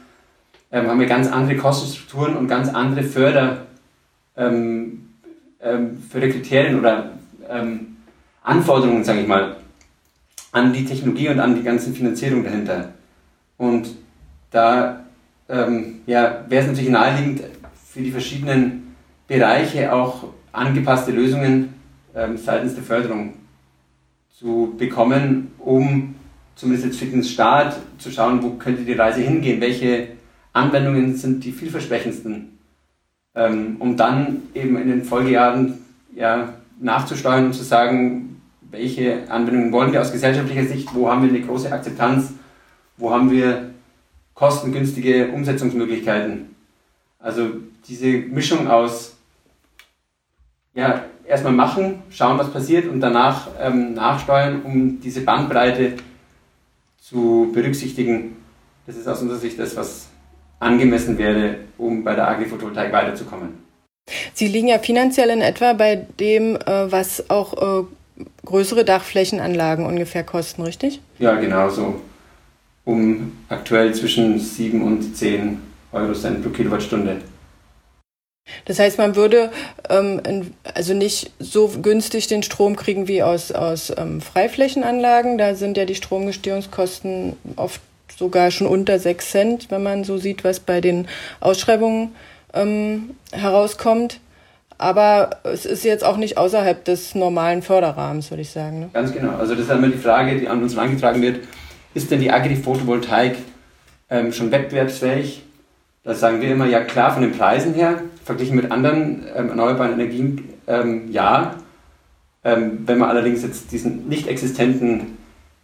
ähm, 0.72 0.88
haben 0.88 1.00
wir 1.00 1.08
ganz 1.08 1.32
andere 1.32 1.58
Kostenstrukturen 1.58 2.36
und 2.36 2.48
ganz 2.48 2.70
andere 2.74 3.04
Förder, 3.04 3.66
ähm, 4.36 5.10
ähm, 5.62 6.02
Förderkriterien 6.10 6.80
oder 6.80 7.12
ähm, 7.50 7.98
Anforderungen, 8.44 9.04
sage 9.04 9.22
ich 9.22 9.28
mal, 9.28 9.56
an 10.54 10.72
die 10.72 10.86
Technologie 10.86 11.30
und 11.30 11.40
an 11.40 11.56
die 11.56 11.64
ganzen 11.64 11.94
Finanzierung 11.94 12.44
dahinter. 12.44 12.94
Und 13.58 13.90
da 14.52 15.04
ähm, 15.50 16.02
ja, 16.06 16.46
wäre 16.48 16.62
es 16.62 16.68
natürlich 16.68 16.92
naheliegend, 16.92 17.42
für 17.92 18.02
die 18.02 18.12
verschiedenen 18.12 18.96
Bereiche 19.28 19.92
auch 19.92 20.26
angepasste 20.52 21.12
Lösungen 21.12 21.74
ähm, 22.16 22.38
seitens 22.38 22.76
der 22.76 22.84
Förderung 22.84 23.34
zu 24.30 24.74
bekommen, 24.78 25.52
um 25.60 26.16
zumindest 26.56 26.86
jetzt 26.86 27.00
für 27.00 27.06
den 27.06 27.24
Staat 27.24 27.80
zu 27.98 28.12
schauen, 28.12 28.42
wo 28.44 28.52
könnte 28.52 28.84
die 28.84 28.94
Reise 28.94 29.22
hingehen, 29.22 29.60
welche 29.60 30.10
Anwendungen 30.54 31.16
sind 31.16 31.44
die 31.44 31.52
vielversprechendsten, 31.52 32.60
ähm, 33.36 33.78
um 33.80 33.98
dann 33.98 34.44
eben 34.54 34.78
in 34.78 34.88
den 34.88 35.04
Folgejahren 35.04 35.80
ja, 36.16 36.54
nachzusteuern 36.80 37.48
und 37.48 37.54
zu 37.54 37.64
sagen, 37.64 38.33
welche 38.74 39.30
Anwendungen 39.30 39.72
wollen 39.72 39.94
wir 39.94 40.02
aus 40.02 40.12
gesellschaftlicher 40.12 40.66
Sicht, 40.66 40.90
wo 40.96 41.08
haben 41.08 41.22
wir 41.22 41.30
eine 41.30 41.46
große 41.46 41.72
Akzeptanz, 41.72 42.34
wo 42.98 43.12
haben 43.12 43.30
wir 43.30 43.70
kostengünstige 44.34 45.28
Umsetzungsmöglichkeiten. 45.28 46.56
Also 47.20 47.52
diese 47.88 48.08
Mischung 48.08 48.68
aus 48.68 49.16
ja, 50.74 51.06
erstmal 51.28 51.54
machen, 51.54 52.02
schauen, 52.10 52.40
was 52.40 52.52
passiert 52.52 52.88
und 52.88 53.00
danach 53.00 53.48
ähm, 53.62 53.94
nachsteuern, 53.94 54.64
um 54.64 55.00
diese 55.00 55.22
Bandbreite 55.22 55.94
zu 57.00 57.52
berücksichtigen. 57.54 58.38
Das 58.88 58.98
ist 58.98 59.08
aus 59.08 59.22
unserer 59.22 59.38
Sicht 59.38 59.60
das, 59.60 59.76
was 59.76 60.08
angemessen 60.60 61.20
wäre, 61.20 61.58
um 61.78 62.04
bei 62.04 62.16
der 62.16 62.28
Agri-Photovoltaik 62.28 62.92
weiterzukommen. 62.92 63.50
Sie 64.34 64.48
liegen 64.48 64.70
ja 64.70 64.80
finanziell 64.80 65.30
in 65.30 65.42
etwa 65.42 65.74
bei 65.74 66.08
dem, 66.20 66.56
äh, 66.56 66.92
was 66.92 67.30
auch 67.30 67.84
äh, 67.84 67.86
größere 68.46 68.86
Dachflächenanlagen 68.86 69.86
ungefähr 69.86 70.24
kosten, 70.24 70.64
richtig? 70.64 71.02
Ja, 71.20 71.36
genau 71.36 71.70
so. 71.70 72.02
Um 72.86 73.38
aktuell 73.50 73.94
zwischen 73.94 74.40
7 74.40 74.82
und 74.82 75.16
10 75.16 75.60
Euro 75.92 76.14
Cent 76.14 76.44
pro 76.44 76.50
Kilowattstunde. 76.50 77.22
Das 78.66 78.80
heißt, 78.80 78.98
man 78.98 79.16
würde 79.16 79.52
ähm, 79.90 80.54
also 80.74 80.94
nicht 80.94 81.32
so 81.40 81.70
günstig 81.82 82.28
den 82.28 82.44
Strom 82.44 82.76
kriegen 82.76 83.08
wie 83.08 83.24
aus, 83.24 83.52
aus 83.52 83.94
ähm, 83.96 84.22
Freiflächenanlagen. 84.22 85.38
Da 85.38 85.56
sind 85.56 85.78
ja 85.78 85.86
die 85.86 85.96
Stromgestehungskosten 85.96 87.38
oft 87.56 87.82
sogar 88.18 88.52
schon 88.52 88.68
unter 88.68 89.00
6 89.00 89.32
Cent, 89.32 89.72
wenn 89.72 89.84
man 89.84 90.04
so 90.04 90.18
sieht, 90.18 90.44
was 90.44 90.60
bei 90.60 90.82
den 90.82 91.08
Ausschreibungen 91.40 92.16
ähm, 92.54 93.16
herauskommt. 93.32 94.20
Aber 94.84 95.38
es 95.44 95.66
ist 95.66 95.86
jetzt 95.86 96.04
auch 96.04 96.18
nicht 96.18 96.38
außerhalb 96.38 96.84
des 96.84 97.16
normalen 97.16 97.62
Förderrahmens, 97.62 98.30
würde 98.32 98.42
ich 98.42 98.50
sagen. 98.50 98.82
Ne? 98.82 98.90
Ganz 98.92 99.14
genau. 99.14 99.38
Also 99.38 99.56
das 99.56 99.64
ist 99.64 99.72
immer 99.72 99.88
die 99.88 99.98
Frage, 99.98 100.38
die 100.38 100.50
an 100.50 100.62
uns 100.62 100.76
herangetragen 100.76 101.22
wird. 101.22 101.40
ist 101.94 102.12
denn 102.12 102.20
die 102.20 102.30
Agri-Photovoltaik 102.30 103.38
ähm, 104.10 104.34
schon 104.34 104.52
wettbewerbsfähig? 104.52 105.44
Da 106.04 106.14
sagen 106.14 106.42
wir 106.42 106.52
immer, 106.52 106.66
ja 106.66 106.82
klar, 106.82 107.14
von 107.14 107.22
den 107.22 107.32
Preisen 107.32 107.74
her, 107.76 108.02
verglichen 108.26 108.58
mit 108.58 108.72
anderen 108.72 109.24
ähm, 109.34 109.48
erneuerbaren 109.52 109.94
Energien, 109.94 110.50
ähm, 110.68 111.10
ja. 111.10 111.56
Ähm, 112.44 112.80
wenn 112.86 112.98
man 112.98 113.10
allerdings 113.10 113.42
jetzt 113.42 113.72
diesen 113.72 114.10
nicht 114.10 114.28
existenten 114.28 115.18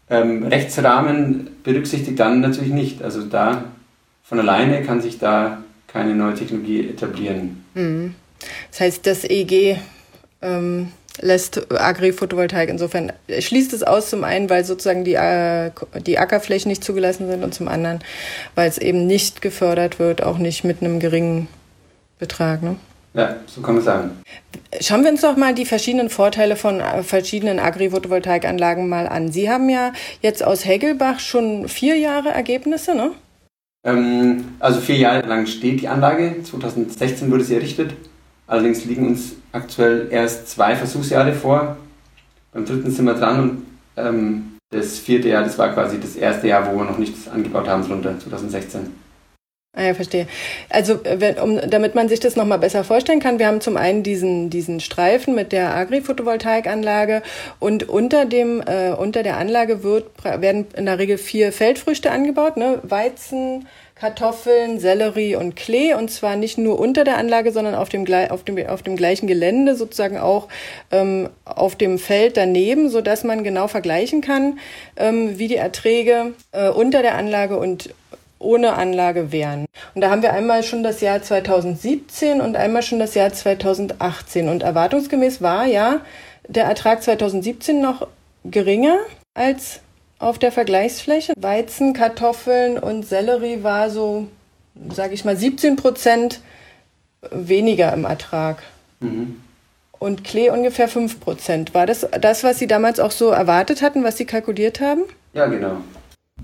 ähm, 0.09 0.45
Rechtsrahmen 0.45 1.49
berücksichtigt, 1.65 2.17
dann 2.17 2.39
natürlich 2.39 2.71
nicht. 2.71 3.03
Also 3.03 3.25
da 3.25 3.65
von 4.23 4.39
alleine 4.39 4.81
kann 4.83 5.01
sich 5.01 5.19
da 5.19 5.57
keine 5.87 6.15
neue 6.15 6.35
Technologie 6.35 6.87
etablieren. 6.87 7.65
Mhm. 7.73 8.15
Das 8.71 8.79
heißt, 8.79 9.05
das 9.05 9.23
EG 9.23 9.77
ähm, 10.41 10.91
lässt 11.21 11.71
Agri-Photovoltaik 11.71 12.69
insofern, 12.69 13.11
schließt 13.27 13.73
es 13.73 13.83
aus 13.83 14.09
zum 14.09 14.23
einen, 14.23 14.49
weil 14.49 14.63
sozusagen 14.63 15.03
die, 15.03 15.15
äh, 15.15 15.71
die 16.05 16.19
Ackerflächen 16.19 16.69
nicht 16.69 16.83
zugelassen 16.83 17.29
sind 17.29 17.43
und 17.43 17.53
zum 17.53 17.67
anderen, 17.67 17.99
weil 18.55 18.69
es 18.69 18.77
eben 18.77 19.05
nicht 19.07 19.41
gefördert 19.41 19.99
wird, 19.99 20.23
auch 20.23 20.37
nicht 20.37 20.63
mit 20.63 20.81
einem 20.81 20.99
geringen 20.99 21.47
Betrag. 22.19 22.63
Ne? 22.63 22.75
Ja, 23.13 23.37
so 23.47 23.61
kann 23.61 23.75
man 23.75 23.83
sagen. 23.83 24.11
Schauen 24.79 25.03
wir 25.03 25.09
uns 25.09 25.21
doch 25.21 25.35
mal 25.35 25.55
die 25.55 25.65
verschiedenen 25.65 26.09
Vorteile 26.09 26.55
von 26.55 26.79
äh, 26.79 27.03
verschiedenen 27.03 27.59
Agri-Photovoltaikanlagen 27.59 28.87
mal 28.87 29.07
an. 29.07 29.31
Sie 29.31 29.49
haben 29.49 29.69
ja 29.69 29.93
jetzt 30.21 30.43
aus 30.43 30.65
Hegelbach 30.65 31.19
schon 31.19 31.67
vier 31.67 31.97
Jahre 31.97 32.29
Ergebnisse, 32.29 32.95
ne? 32.95 33.11
Ähm, 33.83 34.53
also 34.59 34.79
vier 34.79 34.97
Jahre 34.97 35.27
lang 35.27 35.47
steht 35.47 35.81
die 35.81 35.87
Anlage. 35.87 36.43
2016 36.43 37.31
wurde 37.31 37.43
sie 37.43 37.55
errichtet. 37.55 37.93
Allerdings 38.49 38.83
liegen 38.85 39.07
uns 39.07 39.35
aktuell 39.51 40.07
erst 40.09 40.49
zwei 40.49 40.75
Versuchsjahre 40.75 41.33
vor. 41.33 41.77
Beim 42.51 42.65
dritten 42.65 42.89
sind 42.89 43.05
wir 43.05 43.13
dran 43.13 43.39
und 43.39 43.65
ähm, 43.95 44.57
das 44.71 44.97
vierte 44.97 45.29
Jahr, 45.29 45.43
das 45.43 45.59
war 45.59 45.71
quasi 45.71 45.99
das 45.99 46.15
erste 46.15 46.47
Jahr, 46.47 46.65
wo 46.65 46.75
wir 46.77 46.85
noch 46.85 46.97
nichts 46.97 47.27
angebaut 47.27 47.67
haben, 47.67 47.87
drunter, 47.87 48.19
2016. 48.19 48.91
Ah 49.77 49.83
ja, 49.83 49.93
verstehe. 49.93 50.25
Also 50.69 50.99
wenn, 51.03 51.37
um, 51.37 51.59
damit 51.69 51.93
man 51.93 52.09
sich 52.09 52.19
das 52.19 52.35
nochmal 52.35 52.57
besser 52.57 52.83
vorstellen 52.83 53.19
kann, 53.19 53.37
wir 53.37 53.45
haben 53.45 53.61
zum 53.61 53.77
einen 53.77 54.01
diesen, 54.01 54.49
diesen 54.49 54.79
Streifen 54.79 55.35
mit 55.35 55.51
der 55.51 55.75
Agri-Photovoltaikanlage 55.75 57.21
und 57.59 57.87
unter, 57.87 58.25
dem, 58.25 58.63
äh, 58.65 58.89
unter 58.89 59.21
der 59.21 59.37
Anlage 59.37 59.83
wird, 59.83 60.07
werden 60.23 60.65
in 60.75 60.87
der 60.87 60.97
Regel 60.97 61.19
vier 61.19 61.53
Feldfrüchte 61.53 62.09
angebaut, 62.09 62.57
ne? 62.57 62.79
Weizen, 62.81 63.67
Kartoffeln, 63.99 64.79
Sellerie 64.79 65.35
und 65.35 65.55
Klee 65.55 65.93
und 65.93 66.09
zwar 66.09 66.35
nicht 66.35 66.57
nur 66.57 66.79
unter 66.79 67.03
der 67.03 67.17
Anlage, 67.17 67.51
sondern 67.51 67.75
auf 67.75 67.89
dem, 67.89 68.05
auf 68.29 68.43
dem, 68.43 68.67
auf 68.67 68.81
dem 68.81 68.95
gleichen 68.95 69.27
Gelände, 69.27 69.75
sozusagen 69.75 70.17
auch 70.17 70.47
ähm, 70.91 71.29
auf 71.43 71.75
dem 71.75 71.99
Feld 71.99 72.37
daneben, 72.37 72.89
so 72.89 73.01
dass 73.01 73.23
man 73.23 73.43
genau 73.43 73.67
vergleichen 73.67 74.21
kann, 74.21 74.59
ähm, 74.95 75.37
wie 75.37 75.49
die 75.49 75.57
Erträge 75.57 76.33
äh, 76.53 76.69
unter 76.69 77.01
der 77.01 77.15
Anlage 77.15 77.57
und 77.57 77.93
ohne 78.39 78.73
Anlage 78.73 79.33
wären. 79.33 79.65
Und 79.93 80.01
da 80.01 80.09
haben 80.09 80.21
wir 80.21 80.31
einmal 80.31 80.63
schon 80.63 80.81
das 80.81 81.01
Jahr 81.01 81.21
2017 81.21 82.39
und 82.39 82.55
einmal 82.55 82.83
schon 82.83 82.99
das 82.99 83.15
Jahr 83.15 83.33
2018. 83.33 84.47
Und 84.47 84.63
erwartungsgemäß 84.63 85.41
war 85.41 85.65
ja 85.65 85.99
der 86.47 86.63
Ertrag 86.63 87.03
2017 87.03 87.81
noch 87.81 88.07
geringer 88.45 88.97
als 89.33 89.81
auf 90.19 90.37
der 90.37 90.51
Vergleichsfläche. 90.51 91.33
Weizen, 91.37 91.93
Kartoffeln 91.93 92.77
und 92.77 93.05
Sellerie 93.05 93.63
war 93.63 93.89
so, 93.89 94.27
sage 94.93 95.13
ich 95.13 95.25
mal, 95.25 95.35
17 95.35 95.77
Prozent 95.77 96.41
weniger 97.31 97.91
im 97.93 98.05
Ertrag. 98.05 98.61
Mhm. 98.99 99.41
Und 99.97 100.23
Klee 100.23 100.49
ungefähr 100.49 100.87
5 100.87 101.19
Prozent. 101.19 101.73
War 101.73 101.85
das 101.85 102.07
das, 102.21 102.43
was 102.43 102.59
Sie 102.59 102.67
damals 102.67 102.99
auch 102.99 103.11
so 103.11 103.29
erwartet 103.29 103.81
hatten, 103.81 104.03
was 104.03 104.17
Sie 104.17 104.25
kalkuliert 104.25 104.79
haben? 104.79 105.01
Ja, 105.33 105.47
genau. 105.47 105.77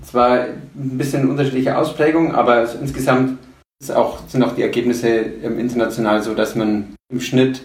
Zwar 0.02 0.40
ein 0.40 0.98
bisschen 0.98 1.30
unterschiedliche 1.30 1.78
Ausprägungen, 1.78 2.34
aber 2.34 2.68
insgesamt 2.80 3.38
auch, 3.94 4.20
sind 4.28 4.42
auch 4.42 4.54
die 4.54 4.62
Ergebnisse 4.62 5.08
international 5.08 6.22
so, 6.22 6.34
dass 6.34 6.54
man 6.54 6.94
im 7.10 7.20
Schnitt 7.20 7.62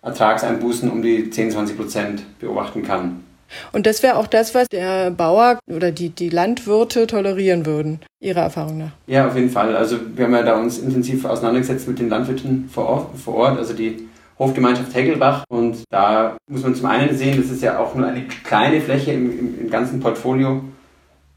Ertragseinbußen 0.00 0.90
um 0.90 1.02
die 1.02 1.28
10, 1.28 1.50
20 1.50 1.76
Prozent 1.76 2.22
beobachten 2.38 2.82
kann. 2.82 3.24
Und 3.72 3.86
das 3.86 4.02
wäre 4.02 4.16
auch 4.16 4.26
das, 4.26 4.54
was 4.54 4.68
der 4.68 5.10
Bauer 5.10 5.58
oder 5.70 5.92
die, 5.92 6.10
die 6.10 6.28
Landwirte 6.28 7.06
tolerieren 7.06 7.66
würden, 7.66 8.00
Ihrer 8.20 8.42
Erfahrung 8.42 8.78
nach? 8.78 8.90
Ja, 9.06 9.28
auf 9.28 9.36
jeden 9.36 9.50
Fall. 9.50 9.76
Also 9.76 9.98
wir 10.14 10.24
haben 10.24 10.34
ja 10.34 10.42
da 10.42 10.58
uns 10.58 10.78
intensiv 10.78 11.24
auseinandergesetzt 11.24 11.86
mit 11.88 11.98
den 11.98 12.08
Landwirten 12.08 12.68
vor 12.72 12.86
Ort, 12.86 13.18
vor 13.18 13.34
Ort 13.34 13.58
also 13.58 13.74
die 13.74 14.08
Hofgemeinschaft 14.38 14.94
Hegelbach. 14.94 15.44
Und 15.48 15.84
da 15.90 16.36
muss 16.50 16.62
man 16.62 16.74
zum 16.74 16.86
einen 16.86 17.16
sehen, 17.16 17.40
das 17.40 17.50
ist 17.50 17.62
ja 17.62 17.78
auch 17.78 17.94
nur 17.94 18.06
eine 18.06 18.22
kleine 18.44 18.80
Fläche 18.80 19.12
im, 19.12 19.38
im, 19.38 19.60
im 19.60 19.70
ganzen 19.70 20.00
Portfolio 20.00 20.62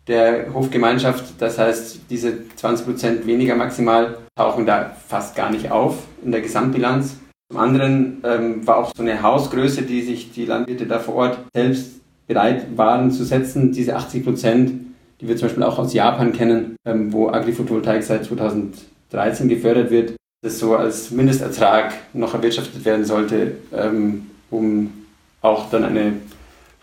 der 0.07 0.53
Hofgemeinschaft. 0.53 1.39
Das 1.39 1.57
heißt, 1.57 2.01
diese 2.09 2.49
20 2.55 2.85
Prozent 2.85 3.27
weniger 3.27 3.55
maximal 3.55 4.17
tauchen 4.35 4.65
da 4.65 4.95
fast 5.07 5.35
gar 5.35 5.51
nicht 5.51 5.71
auf 5.71 5.97
in 6.23 6.31
der 6.31 6.41
Gesamtbilanz. 6.41 7.17
Zum 7.51 7.59
anderen 7.59 8.21
ähm, 8.23 8.67
war 8.67 8.77
auch 8.77 8.93
so 8.95 9.01
eine 9.01 9.23
Hausgröße, 9.23 9.81
die 9.81 10.03
sich 10.03 10.31
die 10.31 10.45
Landwirte 10.45 10.85
da 10.85 10.99
vor 10.99 11.15
Ort 11.15 11.39
selbst 11.53 11.99
bereit 12.27 12.77
waren 12.77 13.11
zu 13.11 13.25
setzen, 13.25 13.71
diese 13.71 13.95
80 13.95 14.23
Prozent, 14.23 14.71
die 15.19 15.27
wir 15.27 15.35
zum 15.35 15.47
Beispiel 15.47 15.63
auch 15.63 15.79
aus 15.79 15.93
Japan 15.93 16.31
kennen, 16.31 16.75
ähm, 16.85 17.11
wo 17.11 17.29
Agri-Photovoltaik 17.29 18.03
seit 18.03 18.25
2013 18.25 19.49
gefördert 19.49 19.89
wird, 19.89 20.15
das 20.43 20.59
so 20.59 20.75
als 20.75 21.09
Mindestertrag 21.09 21.93
noch 22.13 22.35
erwirtschaftet 22.35 22.85
werden 22.85 23.03
sollte, 23.03 23.53
ähm, 23.73 24.27
um 24.51 24.93
auch 25.41 25.71
dann 25.71 25.85
eine 25.85 26.13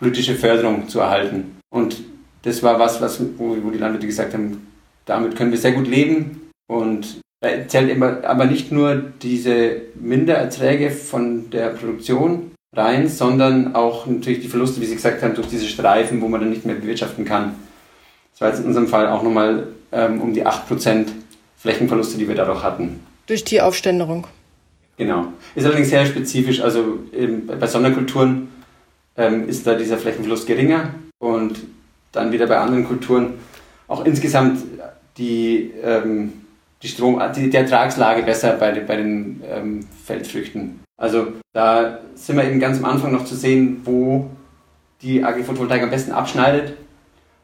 politische 0.00 0.34
Förderung 0.34 0.88
zu 0.88 0.98
erhalten. 0.98 1.56
Und 1.70 2.02
das 2.42 2.62
war 2.64 2.78
was, 2.80 3.00
was 3.00 3.20
wo, 3.38 3.56
wo 3.62 3.70
die 3.70 3.78
Landwirte 3.78 4.06
gesagt 4.06 4.34
haben, 4.34 4.66
damit 5.04 5.36
können 5.36 5.52
wir 5.52 5.58
sehr 5.58 5.72
gut 5.72 5.86
leben. 5.86 6.50
Und 6.68 7.20
zählt 7.68 7.90
immer, 7.90 8.24
aber 8.24 8.46
nicht 8.46 8.72
nur 8.72 8.96
diese 9.22 9.82
Mindererträge 9.94 10.90
von 10.90 11.50
der 11.50 11.70
Produktion, 11.70 12.52
rein, 12.76 13.08
sondern 13.08 13.74
auch 13.74 14.06
natürlich 14.06 14.40
die 14.40 14.48
Verluste, 14.48 14.80
wie 14.80 14.86
Sie 14.86 14.94
gesagt 14.94 15.22
haben, 15.22 15.34
durch 15.34 15.48
diese 15.48 15.66
Streifen, 15.66 16.20
wo 16.20 16.28
man 16.28 16.40
dann 16.40 16.50
nicht 16.50 16.66
mehr 16.66 16.74
bewirtschaften 16.74 17.24
kann. 17.24 17.54
Das 18.32 18.40
war 18.40 18.48
jetzt 18.48 18.60
in 18.60 18.66
unserem 18.66 18.86
Fall 18.86 19.08
auch 19.08 19.22
nochmal 19.22 19.68
ähm, 19.92 20.20
um 20.20 20.34
die 20.34 20.46
8% 20.46 21.06
Flächenverluste, 21.56 22.18
die 22.18 22.28
wir 22.28 22.34
dadurch 22.34 22.62
hatten. 22.62 23.00
Durch 23.26 23.44
die 23.44 23.60
Aufständerung. 23.60 24.26
Genau. 24.98 25.28
Ist 25.54 25.64
allerdings 25.64 25.90
sehr 25.90 26.06
spezifisch. 26.06 26.60
Also 26.60 26.98
ähm, 27.14 27.46
bei 27.46 27.66
Sonderkulturen 27.66 28.48
ähm, 29.16 29.48
ist 29.48 29.66
da 29.66 29.74
dieser 29.74 29.98
Flächenverlust 29.98 30.46
geringer 30.46 30.90
und 31.18 31.58
dann 32.12 32.32
wieder 32.32 32.46
bei 32.46 32.58
anderen 32.58 32.86
Kulturen 32.86 33.34
auch 33.88 34.04
insgesamt 34.04 34.62
die, 35.16 35.72
ähm, 35.82 36.32
die, 36.82 36.88
Strom, 36.88 37.20
die, 37.34 37.50
die 37.50 37.56
Ertragslage 37.56 38.22
besser 38.22 38.52
bei, 38.52 38.72
bei 38.80 38.96
den 38.96 39.42
ähm, 39.48 39.86
Feldfrüchten. 40.04 40.80
Also 41.00 41.28
da 41.52 42.00
sind 42.14 42.36
wir 42.36 42.44
eben 42.44 42.60
ganz 42.60 42.78
am 42.78 42.84
Anfang 42.86 43.12
noch 43.12 43.24
zu 43.24 43.34
sehen, 43.34 43.82
wo 43.84 44.30
die 45.02 45.22
Agri-Photovoltaik 45.22 45.82
am 45.82 45.90
besten 45.90 46.12
abschneidet. 46.12 46.74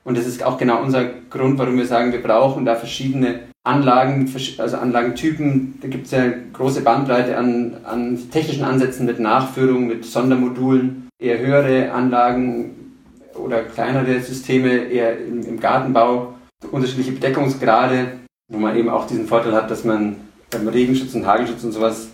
Und 0.04 0.16
das 0.16 0.26
ist 0.26 0.42
auch 0.42 0.58
genau 0.58 0.82
unser 0.82 1.04
Grund, 1.30 1.58
warum 1.58 1.76
wir 1.76 1.86
sagen, 1.86 2.12
wir 2.12 2.22
brauchen 2.22 2.64
da 2.64 2.74
verschiedene 2.74 3.40
Anlagen, 3.64 4.32
also 4.58 4.76
Anlagentypen. 4.76 5.78
Da 5.80 5.88
gibt 5.88 6.06
es 6.06 6.12
ja 6.12 6.24
große 6.52 6.82
Bandbreite 6.82 7.36
an, 7.36 7.76
an 7.84 8.18
technischen 8.30 8.64
Ansätzen 8.64 9.06
mit 9.06 9.20
Nachführung, 9.20 9.86
mit 9.86 10.04
Sondermodulen, 10.04 11.08
eher 11.20 11.38
höhere 11.38 11.92
Anlagen 11.92 12.94
oder 13.34 13.62
kleinere 13.62 14.18
Systeme, 14.20 14.70
eher 14.70 15.18
im, 15.18 15.46
im 15.46 15.60
Gartenbau, 15.60 16.34
unterschiedliche 16.72 17.12
Bedeckungsgrade, 17.12 18.21
wo 18.52 18.58
man 18.58 18.76
eben 18.76 18.90
auch 18.90 19.06
diesen 19.06 19.26
Vorteil 19.26 19.54
hat, 19.54 19.70
dass 19.70 19.82
man 19.82 20.16
beim 20.50 20.68
Regenschutz 20.68 21.14
und 21.14 21.26
Hagelschutz 21.26 21.64
und 21.64 21.72
sowas 21.72 22.08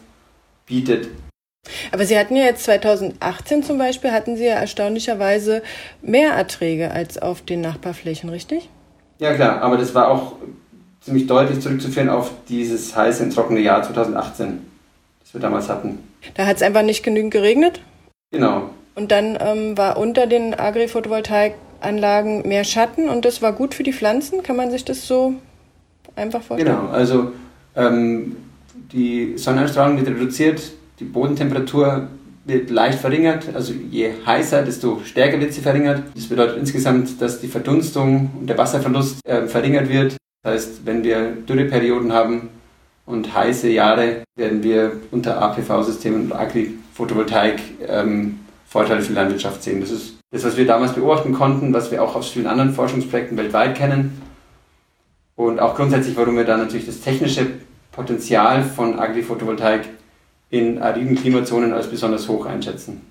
bietet. 0.66 1.08
Aber 1.90 2.04
Sie 2.04 2.16
hatten 2.16 2.36
ja 2.36 2.44
jetzt 2.44 2.64
2018 2.64 3.64
zum 3.64 3.76
Beispiel, 3.76 4.12
hatten 4.12 4.36
Sie 4.36 4.44
ja 4.44 4.54
erstaunlicherweise 4.54 5.62
mehr 6.00 6.30
Erträge 6.30 6.92
als 6.92 7.18
auf 7.18 7.42
den 7.42 7.60
Nachbarflächen, 7.60 8.30
richtig? 8.30 8.70
Ja 9.18 9.34
klar, 9.34 9.60
aber 9.62 9.76
das 9.76 9.94
war 9.94 10.08
auch 10.08 10.36
ziemlich 11.00 11.26
deutlich 11.26 11.60
zurückzuführen 11.60 12.08
auf 12.08 12.30
dieses 12.48 12.94
heiße 12.94 13.24
und 13.24 13.34
trockene 13.34 13.60
Jahr 13.60 13.82
2018, 13.82 14.64
das 15.20 15.34
wir 15.34 15.40
damals 15.40 15.68
hatten. 15.68 15.98
Da 16.34 16.46
hat 16.46 16.56
es 16.56 16.62
einfach 16.62 16.82
nicht 16.82 17.02
genügend 17.02 17.32
geregnet? 17.32 17.80
Genau. 18.30 18.70
Und 18.94 19.10
dann 19.10 19.36
ähm, 19.40 19.76
war 19.76 19.96
unter 19.96 20.26
den 20.26 20.58
Agri-Photovoltaikanlagen 20.58 22.46
mehr 22.46 22.64
Schatten 22.64 23.08
und 23.08 23.24
das 23.24 23.42
war 23.42 23.52
gut 23.52 23.74
für 23.74 23.82
die 23.82 23.92
Pflanzen? 23.92 24.42
Kann 24.44 24.56
man 24.56 24.70
sich 24.70 24.84
das 24.84 25.06
so 25.06 25.34
einfach 26.18 26.42
vorstellen? 26.42 26.76
Genau, 26.76 26.88
also 26.90 27.32
ähm, 27.74 28.36
die 28.92 29.36
Sonneneinstrahlung 29.36 29.96
wird 29.96 30.08
reduziert, 30.08 30.72
die 31.00 31.04
Bodentemperatur 31.04 32.08
wird 32.44 32.70
leicht 32.70 32.98
verringert, 32.98 33.46
also 33.54 33.74
je 33.90 34.10
heißer, 34.24 34.62
desto 34.62 35.02
stärker 35.04 35.38
wird 35.38 35.52
sie 35.52 35.60
verringert. 35.60 36.02
Das 36.14 36.26
bedeutet 36.26 36.56
insgesamt, 36.56 37.20
dass 37.20 37.40
die 37.40 37.48
Verdunstung 37.48 38.30
und 38.40 38.48
der 38.48 38.56
Wasserverlust 38.56 39.20
äh, 39.26 39.46
verringert 39.46 39.88
wird. 39.90 40.16
Das 40.42 40.54
heißt, 40.54 40.86
wenn 40.86 41.04
wir 41.04 41.32
Dürreperioden 41.46 42.12
haben 42.12 42.48
und 43.04 43.34
heiße 43.34 43.68
Jahre, 43.68 44.22
werden 44.36 44.62
wir 44.62 44.92
unter 45.10 45.40
APV-Systemen 45.42 46.22
und 46.22 46.32
Agri-Photovoltaik 46.32 47.60
ähm, 47.86 48.40
Vorteile 48.66 49.02
für 49.02 49.08
die 49.08 49.14
Landwirtschaft 49.14 49.62
sehen. 49.62 49.80
Das 49.80 49.90
ist 49.90 50.18
das, 50.30 50.44
was 50.44 50.56
wir 50.56 50.66
damals 50.66 50.92
beobachten 50.92 51.32
konnten, 51.32 51.72
was 51.72 51.90
wir 51.90 52.02
auch 52.02 52.14
aus 52.14 52.30
vielen 52.30 52.46
anderen 52.46 52.72
Forschungsprojekten 52.72 53.36
weltweit 53.36 53.76
kennen. 53.76 54.20
Und 55.38 55.60
auch 55.60 55.76
grundsätzlich, 55.76 56.16
warum 56.16 56.36
wir 56.36 56.42
da 56.42 56.56
natürlich 56.56 56.86
das 56.86 57.00
technische 57.00 57.46
Potenzial 57.92 58.64
von 58.64 58.98
Agri-Photovoltaik 58.98 59.82
in 60.50 60.82
ariden 60.82 61.14
Klimazonen 61.14 61.72
als 61.72 61.86
besonders 61.86 62.28
hoch 62.28 62.44
einschätzen. 62.44 63.02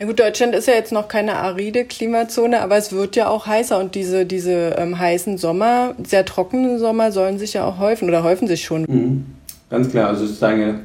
Ja 0.00 0.08
gut, 0.08 0.18
Deutschland 0.18 0.52
ist 0.56 0.66
ja 0.66 0.74
jetzt 0.74 0.90
noch 0.90 1.06
keine 1.06 1.34
aride 1.36 1.84
Klimazone, 1.84 2.60
aber 2.60 2.76
es 2.76 2.90
wird 2.90 3.14
ja 3.14 3.28
auch 3.28 3.46
heißer 3.46 3.78
und 3.78 3.94
diese, 3.94 4.26
diese 4.26 4.74
ähm, 4.76 4.98
heißen 4.98 5.38
Sommer, 5.38 5.94
sehr 6.04 6.24
trockenen 6.24 6.80
Sommer 6.80 7.12
sollen 7.12 7.38
sich 7.38 7.52
ja 7.52 7.64
auch 7.64 7.78
häufen 7.78 8.08
oder 8.08 8.24
häufen 8.24 8.48
sich 8.48 8.64
schon. 8.64 8.82
Mhm. 8.88 9.26
Ganz 9.70 9.88
klar, 9.88 10.08
also 10.08 10.26
sozusagen 10.26 10.80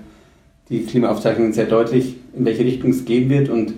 die 0.69 0.85
Klimaaufzeichnungen 0.85 1.53
sehr 1.53 1.65
deutlich, 1.65 2.17
in 2.37 2.45
welche 2.45 2.63
Richtung 2.63 2.91
es 2.91 3.05
gehen 3.05 3.27
wird 3.27 3.49
und 3.49 3.73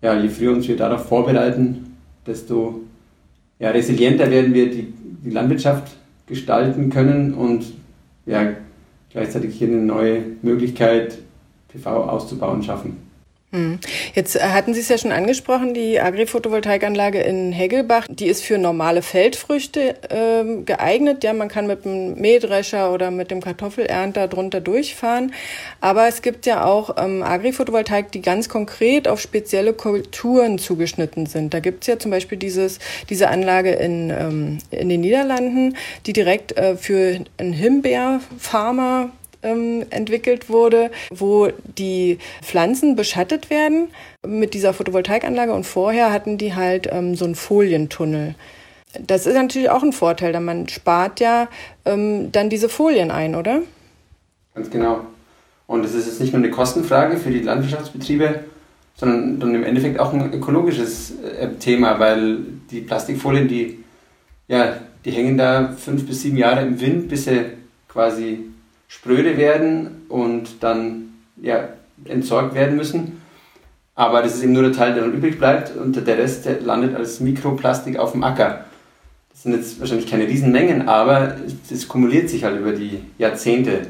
ja, 0.00 0.18
je 0.18 0.28
früher 0.28 0.52
uns 0.52 0.66
wir 0.66 0.76
darauf 0.76 1.06
vorbereiten, 1.06 1.96
desto 2.26 2.80
ja, 3.60 3.70
resilienter 3.70 4.28
werden 4.28 4.52
wir 4.52 4.72
die, 4.72 4.92
die 5.24 5.30
Landwirtschaft 5.30 6.01
gestalten 6.32 6.90
können 6.90 7.34
und 7.34 7.64
ja, 8.26 8.54
gleichzeitig 9.10 9.54
hier 9.54 9.68
eine 9.68 9.78
neue 9.78 10.22
Möglichkeit, 10.42 11.18
PV 11.68 12.04
auszubauen, 12.08 12.62
schaffen. 12.62 13.11
Hm. 13.52 13.80
Jetzt 14.14 14.34
äh, 14.34 14.40
hatten 14.40 14.72
Sie 14.72 14.80
es 14.80 14.88
ja 14.88 14.96
schon 14.96 15.12
angesprochen, 15.12 15.74
die 15.74 16.00
Agri-Photovoltaikanlage 16.00 17.20
in 17.20 17.52
Hegelbach, 17.52 18.06
die 18.08 18.26
ist 18.26 18.42
für 18.42 18.56
normale 18.56 19.02
Feldfrüchte 19.02 19.94
ähm, 20.08 20.64
geeignet. 20.64 21.22
Ja, 21.22 21.34
man 21.34 21.48
kann 21.48 21.66
mit 21.66 21.84
dem 21.84 22.14
Mähdrescher 22.14 22.94
oder 22.94 23.10
mit 23.10 23.30
dem 23.30 23.42
Kartoffelernter 23.42 24.26
drunter 24.26 24.62
durchfahren. 24.62 25.34
Aber 25.82 26.08
es 26.08 26.22
gibt 26.22 26.46
ja 26.46 26.64
auch 26.64 26.96
ähm, 26.96 27.22
Agri-Photovoltaik, 27.22 28.10
die 28.10 28.22
ganz 28.22 28.48
konkret 28.48 29.06
auf 29.06 29.20
spezielle 29.20 29.74
Kulturen 29.74 30.58
zugeschnitten 30.58 31.26
sind. 31.26 31.52
Da 31.52 31.60
gibt 31.60 31.84
es 31.84 31.88
ja 31.88 31.98
zum 31.98 32.10
Beispiel 32.10 32.38
dieses, 32.38 32.78
diese 33.10 33.28
Anlage 33.28 33.72
in, 33.72 34.08
ähm, 34.08 34.58
in 34.70 34.88
den 34.88 35.02
Niederlanden, 35.02 35.76
die 36.06 36.14
direkt 36.14 36.56
äh, 36.56 36.76
für 36.76 37.22
einen 37.36 37.52
Himbeerfarmer 37.52 39.10
ähm, 39.42 39.84
entwickelt 39.90 40.48
wurde, 40.48 40.90
wo 41.10 41.48
die 41.78 42.18
Pflanzen 42.42 42.96
beschattet 42.96 43.50
werden 43.50 43.88
mit 44.26 44.54
dieser 44.54 44.72
Photovoltaikanlage 44.72 45.52
und 45.52 45.64
vorher 45.64 46.12
hatten 46.12 46.38
die 46.38 46.54
halt 46.54 46.88
ähm, 46.90 47.14
so 47.14 47.24
einen 47.24 47.34
Folientunnel. 47.34 48.34
Das 49.06 49.26
ist 49.26 49.34
natürlich 49.34 49.70
auch 49.70 49.82
ein 49.82 49.92
Vorteil, 49.92 50.32
denn 50.32 50.44
man 50.44 50.68
spart 50.68 51.20
ja 51.20 51.48
ähm, 51.84 52.30
dann 52.30 52.50
diese 52.50 52.68
Folien 52.68 53.10
ein, 53.10 53.34
oder? 53.34 53.62
Ganz 54.54 54.70
genau. 54.70 55.00
Und 55.66 55.84
es 55.84 55.94
ist 55.94 56.06
jetzt 56.06 56.20
nicht 56.20 56.34
nur 56.34 56.42
eine 56.42 56.50
Kostenfrage 56.50 57.16
für 57.16 57.30
die 57.30 57.40
Landwirtschaftsbetriebe, 57.40 58.44
sondern 58.94 59.40
dann 59.40 59.54
im 59.54 59.64
Endeffekt 59.64 59.98
auch 59.98 60.12
ein 60.12 60.32
ökologisches 60.32 61.18
äh, 61.22 61.48
Thema, 61.58 61.98
weil 61.98 62.38
die 62.70 62.82
Plastikfolien, 62.82 63.48
die, 63.48 63.82
ja, 64.48 64.76
die 65.04 65.10
hängen 65.10 65.38
da 65.38 65.72
fünf 65.72 66.06
bis 66.06 66.22
sieben 66.22 66.36
Jahre 66.36 66.62
im 66.62 66.78
Wind, 66.80 67.08
bis 67.08 67.24
sie 67.24 67.46
quasi 67.88 68.51
spröde 68.92 69.38
werden 69.38 70.02
und 70.08 70.62
dann 70.62 71.14
ja, 71.40 71.70
entsorgt 72.04 72.54
werden 72.54 72.76
müssen. 72.76 73.22
Aber 73.94 74.22
das 74.22 74.34
ist 74.34 74.42
eben 74.42 74.52
nur 74.52 74.62
der 74.62 74.72
Teil, 74.72 74.94
der 74.94 75.04
dann 75.04 75.14
übrig 75.14 75.38
bleibt 75.38 75.74
und 75.76 76.06
der 76.06 76.18
Rest 76.18 76.44
der 76.44 76.60
landet 76.60 76.94
als 76.94 77.20
Mikroplastik 77.20 77.98
auf 77.98 78.12
dem 78.12 78.22
Acker. 78.22 78.66
Das 79.30 79.42
sind 79.42 79.54
jetzt 79.54 79.80
wahrscheinlich 79.80 80.10
keine 80.10 80.26
Riesenmengen, 80.26 80.88
aber 80.88 81.36
das 81.70 81.88
kumuliert 81.88 82.28
sich 82.28 82.44
halt 82.44 82.60
über 82.60 82.72
die 82.72 83.00
Jahrzehnte. 83.18 83.86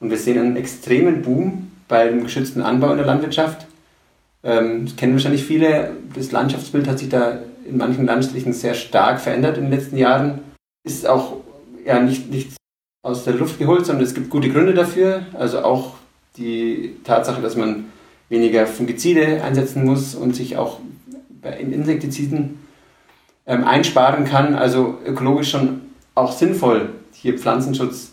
Und 0.00 0.10
wir 0.10 0.18
sehen 0.18 0.38
einen 0.38 0.56
extremen 0.56 1.22
Boom 1.22 1.72
beim 1.88 2.22
geschützten 2.22 2.62
Anbau 2.62 2.92
in 2.92 2.98
der 2.98 3.06
Landwirtschaft. 3.06 3.66
Ähm, 4.44 4.86
das 4.86 4.96
kennen 4.96 5.14
wahrscheinlich 5.14 5.44
viele. 5.44 5.90
Das 6.14 6.30
Landschaftsbild 6.30 6.86
hat 6.88 7.00
sich 7.00 7.08
da 7.08 7.38
in 7.68 7.76
manchen 7.76 8.06
Landstrichen 8.06 8.52
sehr 8.52 8.74
stark 8.74 9.20
verändert 9.20 9.56
in 9.56 9.64
den 9.64 9.72
letzten 9.72 9.96
Jahren. 9.96 10.40
Ist 10.84 11.08
auch 11.08 11.38
ja, 11.84 12.00
nicht, 12.00 12.30
nicht 12.30 12.52
aus 13.04 13.22
der 13.24 13.34
Luft 13.34 13.58
geholt, 13.58 13.86
sondern 13.86 14.02
es 14.02 14.14
gibt 14.14 14.30
gute 14.30 14.50
Gründe 14.50 14.74
dafür. 14.74 15.26
Also 15.34 15.60
auch 15.60 15.94
die 16.36 16.96
Tatsache, 17.04 17.40
dass 17.42 17.54
man 17.54 17.92
weniger 18.30 18.66
Fungizide 18.66 19.44
einsetzen 19.44 19.84
muss 19.84 20.14
und 20.14 20.34
sich 20.34 20.56
auch 20.56 20.80
bei 21.42 21.58
Insektiziden 21.58 22.58
ähm, 23.46 23.64
einsparen 23.64 24.24
kann. 24.24 24.54
Also 24.54 24.98
ökologisch 25.04 25.50
schon 25.50 25.82
auch 26.14 26.32
sinnvoll, 26.32 26.88
hier 27.12 27.38
Pflanzenschutz 27.38 28.12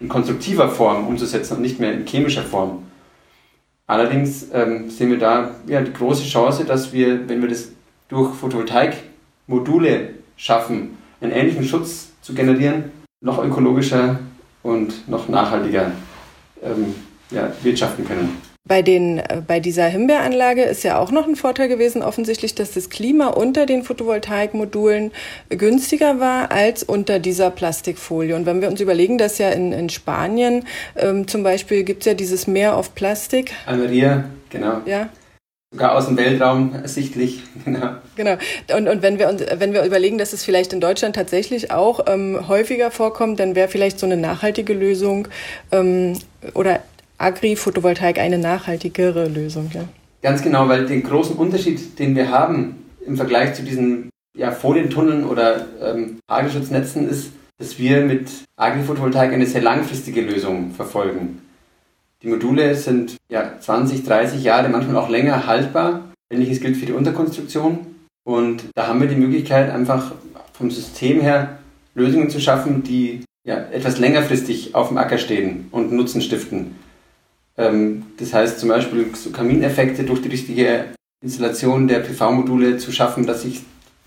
in 0.00 0.08
konstruktiver 0.08 0.70
Form 0.70 1.06
umzusetzen 1.06 1.56
und 1.56 1.62
nicht 1.62 1.78
mehr 1.78 1.92
in 1.92 2.06
chemischer 2.06 2.42
Form. 2.42 2.84
Allerdings 3.86 4.46
ähm, 4.54 4.88
sehen 4.88 5.10
wir 5.10 5.18
da 5.18 5.50
ja, 5.66 5.82
die 5.82 5.92
große 5.92 6.24
Chance, 6.24 6.64
dass 6.64 6.94
wir, 6.94 7.28
wenn 7.28 7.42
wir 7.42 7.50
das 7.50 7.68
durch 8.08 8.34
Photovoltaikmodule 8.34 10.14
schaffen, 10.38 10.96
einen 11.20 11.32
ähnlichen 11.32 11.64
Schutz 11.64 12.12
zu 12.22 12.32
generieren, 12.32 12.84
noch 13.20 13.42
ökologischer 13.42 14.18
und 14.62 15.08
noch 15.08 15.28
nachhaltiger 15.28 15.92
ähm, 16.62 16.94
ja, 17.30 17.52
wirtschaften 17.62 18.04
können. 18.06 18.40
Bei, 18.68 18.82
den, 18.82 19.18
äh, 19.18 19.42
bei 19.46 19.58
dieser 19.58 19.86
Himbeeranlage 19.86 20.62
ist 20.62 20.84
ja 20.84 20.98
auch 20.98 21.10
noch 21.10 21.26
ein 21.26 21.34
Vorteil 21.34 21.68
gewesen, 21.68 22.02
offensichtlich, 22.02 22.54
dass 22.54 22.72
das 22.72 22.90
Klima 22.90 23.28
unter 23.28 23.66
den 23.66 23.82
Photovoltaikmodulen 23.82 25.12
günstiger 25.48 26.20
war 26.20 26.52
als 26.52 26.82
unter 26.82 27.18
dieser 27.18 27.50
Plastikfolie. 27.50 28.36
Und 28.36 28.46
wenn 28.46 28.60
wir 28.60 28.68
uns 28.68 28.80
überlegen, 28.80 29.18
dass 29.18 29.38
ja 29.38 29.50
in, 29.50 29.72
in 29.72 29.88
Spanien 29.88 30.66
ähm, 30.96 31.26
zum 31.26 31.42
Beispiel 31.42 31.84
gibt 31.84 32.02
es 32.02 32.06
ja 32.06 32.14
dieses 32.14 32.46
Meer 32.46 32.76
auf 32.76 32.94
Plastik. 32.94 33.52
Almeria, 33.66 34.24
genau. 34.50 34.82
Ja. 34.84 35.08
Sogar 35.72 35.94
aus 35.96 36.06
dem 36.06 36.16
Weltraum 36.16 36.74
ersichtlich. 36.74 37.42
Genau. 37.64 37.96
genau. 38.16 38.36
Und, 38.76 38.88
und 38.88 39.02
wenn, 39.02 39.18
wir 39.18 39.28
uns, 39.28 39.42
wenn 39.58 39.72
wir 39.72 39.84
überlegen, 39.84 40.18
dass 40.18 40.32
es 40.32 40.44
vielleicht 40.44 40.72
in 40.72 40.80
Deutschland 40.80 41.14
tatsächlich 41.14 41.70
auch 41.70 42.06
ähm, 42.06 42.48
häufiger 42.48 42.90
vorkommt, 42.90 43.38
dann 43.38 43.54
wäre 43.54 43.68
vielleicht 43.68 43.98
so 43.98 44.06
eine 44.06 44.16
nachhaltige 44.16 44.72
Lösung 44.72 45.28
ähm, 45.70 46.18
oder 46.54 46.80
Agri-Photovoltaik 47.18 48.18
eine 48.18 48.38
nachhaltigere 48.38 49.28
Lösung. 49.28 49.70
Ja? 49.72 49.84
Ganz 50.22 50.42
genau, 50.42 50.68
weil 50.68 50.86
den 50.86 51.02
großen 51.02 51.36
Unterschied, 51.36 51.98
den 51.98 52.16
wir 52.16 52.30
haben 52.30 52.86
im 53.06 53.16
Vergleich 53.16 53.54
zu 53.54 53.62
diesen 53.62 54.10
ja, 54.36 54.50
Folientunneln 54.50 55.24
oder 55.24 55.66
ähm, 55.82 56.18
Hagelschutznatzen 56.28 57.08
ist, 57.08 57.30
dass 57.58 57.78
wir 57.78 58.00
mit 58.00 58.28
Agri-Photovoltaik 58.56 59.32
eine 59.32 59.46
sehr 59.46 59.62
langfristige 59.62 60.22
Lösung 60.22 60.72
verfolgen. 60.72 61.42
Die 62.22 62.28
Module 62.28 62.74
sind 62.74 63.16
ja 63.30 63.58
20, 63.58 64.04
30 64.04 64.42
Jahre, 64.42 64.68
manchmal 64.68 64.96
auch 64.98 65.08
länger 65.08 65.46
haltbar. 65.46 66.12
Ähnliches 66.30 66.60
gilt 66.60 66.76
für 66.76 66.86
die 66.86 66.92
Unterkonstruktion. 66.92 67.86
Und 68.24 68.64
da 68.74 68.86
haben 68.86 69.00
wir 69.00 69.08
die 69.08 69.16
Möglichkeit, 69.16 69.70
einfach 69.70 70.12
vom 70.52 70.70
System 70.70 71.20
her 71.20 71.58
Lösungen 71.94 72.28
zu 72.28 72.38
schaffen, 72.40 72.82
die 72.82 73.24
ja, 73.46 73.56
etwas 73.72 73.98
längerfristig 73.98 74.74
auf 74.74 74.88
dem 74.88 74.98
Acker 74.98 75.16
stehen 75.16 75.68
und 75.70 75.92
Nutzen 75.92 76.20
stiften. 76.20 76.76
Ähm, 77.56 78.04
das 78.18 78.34
heißt 78.34 78.60
zum 78.60 78.68
Beispiel 78.68 79.06
so 79.14 79.30
Kamineffekte 79.30 80.04
durch 80.04 80.20
die 80.20 80.28
richtige 80.28 80.84
Installation 81.22 81.88
der 81.88 82.00
PV-Module 82.00 82.76
zu 82.76 82.92
schaffen, 82.92 83.26
dass, 83.26 83.46
ich, 83.46 83.62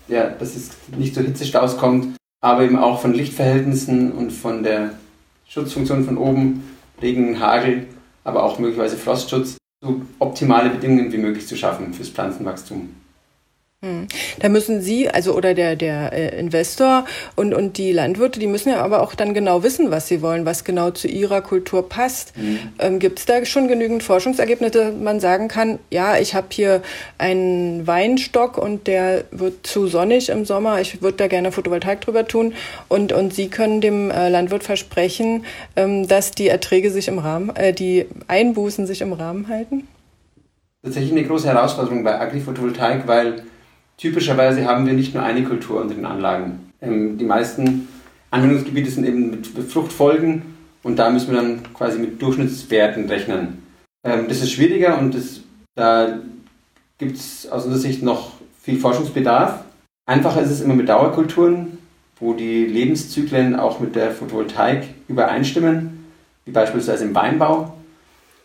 ja, 0.06 0.30
dass 0.30 0.54
es 0.54 0.70
nicht 0.96 1.14
zu 1.14 1.22
Hitzestaus 1.22 1.76
kommt, 1.76 2.16
aber 2.40 2.62
eben 2.62 2.78
auch 2.78 3.00
von 3.00 3.12
Lichtverhältnissen 3.12 4.12
und 4.12 4.32
von 4.32 4.62
der 4.62 4.90
Schutzfunktion 5.48 6.04
von 6.04 6.16
oben, 6.16 6.62
Regen, 7.02 7.40
Hagel, 7.40 7.86
aber 8.24 8.42
auch 8.42 8.58
möglicherweise 8.58 8.96
Frostschutz, 8.96 9.56
so 9.82 10.02
optimale 10.18 10.70
Bedingungen 10.70 11.12
wie 11.12 11.18
möglich 11.18 11.46
zu 11.46 11.56
schaffen 11.56 11.92
fürs 11.92 12.08
Pflanzenwachstum. 12.08 12.88
Hm. 13.84 14.06
Da 14.38 14.48
müssen 14.48 14.80
Sie, 14.80 15.10
also 15.10 15.34
oder 15.34 15.52
der, 15.52 15.76
der 15.76 16.12
äh, 16.14 16.40
Investor 16.40 17.04
und, 17.36 17.52
und 17.52 17.76
die 17.76 17.92
Landwirte, 17.92 18.40
die 18.40 18.46
müssen 18.46 18.70
ja 18.70 18.80
aber 18.82 19.02
auch 19.02 19.14
dann 19.14 19.34
genau 19.34 19.62
wissen, 19.62 19.90
was 19.90 20.08
sie 20.08 20.22
wollen, 20.22 20.46
was 20.46 20.64
genau 20.64 20.90
zu 20.90 21.06
ihrer 21.06 21.42
Kultur 21.42 21.86
passt. 21.86 22.34
Mhm. 22.34 22.58
Ähm, 22.78 22.98
Gibt 22.98 23.18
es 23.18 23.26
da 23.26 23.44
schon 23.44 23.68
genügend 23.68 24.02
Forschungsergebnisse, 24.02 24.92
man 24.92 25.20
sagen 25.20 25.48
kann, 25.48 25.78
ja, 25.90 26.16
ich 26.16 26.34
habe 26.34 26.46
hier 26.50 26.82
einen 27.18 27.86
Weinstock 27.86 28.56
und 28.56 28.86
der 28.86 29.24
wird 29.30 29.66
zu 29.66 29.86
sonnig 29.86 30.30
im 30.30 30.46
Sommer, 30.46 30.80
ich 30.80 31.02
würde 31.02 31.18
da 31.18 31.26
gerne 31.26 31.52
Photovoltaik 31.52 32.00
drüber 32.00 32.26
tun 32.26 32.54
und, 32.88 33.12
und 33.12 33.34
Sie 33.34 33.48
können 33.48 33.82
dem 33.82 34.10
äh, 34.10 34.30
Landwirt 34.30 34.64
versprechen, 34.64 35.44
ähm, 35.76 36.08
dass 36.08 36.30
die 36.30 36.48
Erträge 36.48 36.90
sich 36.90 37.08
im 37.08 37.18
Rahmen, 37.18 37.54
äh, 37.54 37.74
die 37.74 38.06
Einbußen 38.28 38.86
sich 38.86 39.02
im 39.02 39.12
Rahmen 39.12 39.48
halten? 39.48 39.86
Tatsächlich 40.82 41.12
eine 41.12 41.24
große 41.24 41.48
Herausforderung 41.48 42.02
bei 42.02 42.18
Agri-Photovoltaik, 42.18 43.06
weil 43.06 43.44
Typischerweise 43.96 44.64
haben 44.66 44.86
wir 44.86 44.92
nicht 44.92 45.14
nur 45.14 45.22
eine 45.22 45.44
Kultur 45.44 45.80
unter 45.80 45.94
den 45.94 46.06
Anlagen. 46.06 46.72
Ähm, 46.80 47.16
die 47.18 47.24
meisten 47.24 47.88
Anwendungsgebiete 48.30 48.90
sind 48.90 49.06
eben 49.06 49.30
mit 49.30 49.46
Fruchtfolgen 49.46 50.42
und 50.82 50.98
da 50.98 51.10
müssen 51.10 51.32
wir 51.32 51.40
dann 51.40 51.62
quasi 51.72 51.98
mit 51.98 52.20
Durchschnittswerten 52.20 53.06
rechnen. 53.06 53.62
Ähm, 54.04 54.26
das 54.28 54.42
ist 54.42 54.52
schwieriger 54.52 54.98
und 54.98 55.14
das, 55.14 55.40
da 55.76 56.18
gibt 56.98 57.16
es 57.16 57.46
aus 57.50 57.64
unserer 57.64 57.80
Sicht 57.80 58.02
noch 58.02 58.32
viel 58.60 58.78
Forschungsbedarf. 58.78 59.64
Einfacher 60.06 60.42
ist 60.42 60.50
es 60.50 60.60
immer 60.60 60.74
mit 60.74 60.88
Dauerkulturen, 60.88 61.78
wo 62.18 62.34
die 62.34 62.66
Lebenszyklen 62.66 63.58
auch 63.58 63.80
mit 63.80 63.94
der 63.94 64.10
Photovoltaik 64.10 64.84
übereinstimmen, 65.08 66.06
wie 66.44 66.52
beispielsweise 66.52 67.04
im 67.04 67.14
Weinbau, 67.14 67.74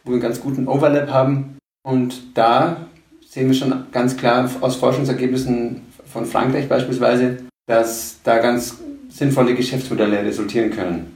wo 0.03 0.11
wir 0.11 0.13
einen 0.13 0.21
ganz 0.21 0.39
guten 0.39 0.67
Overlap 0.67 1.09
haben. 1.09 1.57
Und 1.83 2.37
da 2.37 2.88
sehen 3.29 3.47
wir 3.47 3.55
schon 3.55 3.85
ganz 3.91 4.17
klar 4.17 4.49
aus 4.61 4.75
Forschungsergebnissen 4.75 5.81
von 6.11 6.25
Frankreich 6.25 6.67
beispielsweise, 6.67 7.37
dass 7.67 8.17
da 8.23 8.39
ganz 8.39 8.77
sinnvolle 9.09 9.53
Geschäftsmodelle 9.53 10.23
resultieren 10.23 10.71
können. 10.71 11.15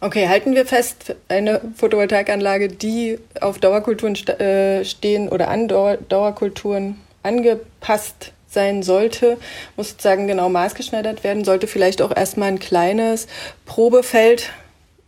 Okay, 0.00 0.28
halten 0.28 0.54
wir 0.54 0.64
fest, 0.64 1.16
eine 1.28 1.60
Photovoltaikanlage, 1.76 2.68
die 2.68 3.18
auf 3.40 3.58
Dauerkulturen 3.58 4.14
äh, 4.14 4.84
stehen 4.84 5.28
oder 5.28 5.48
an 5.48 5.68
Dauerkulturen 5.68 6.96
angepasst 7.22 8.32
sein 8.48 8.82
sollte, 8.82 9.36
muss 9.76 9.90
sozusagen 9.90 10.26
genau 10.26 10.48
maßgeschneidert 10.48 11.22
werden, 11.22 11.44
sollte 11.44 11.66
vielleicht 11.66 12.00
auch 12.00 12.16
erstmal 12.16 12.48
ein 12.48 12.58
kleines 12.58 13.26
Probefeld 13.66 14.50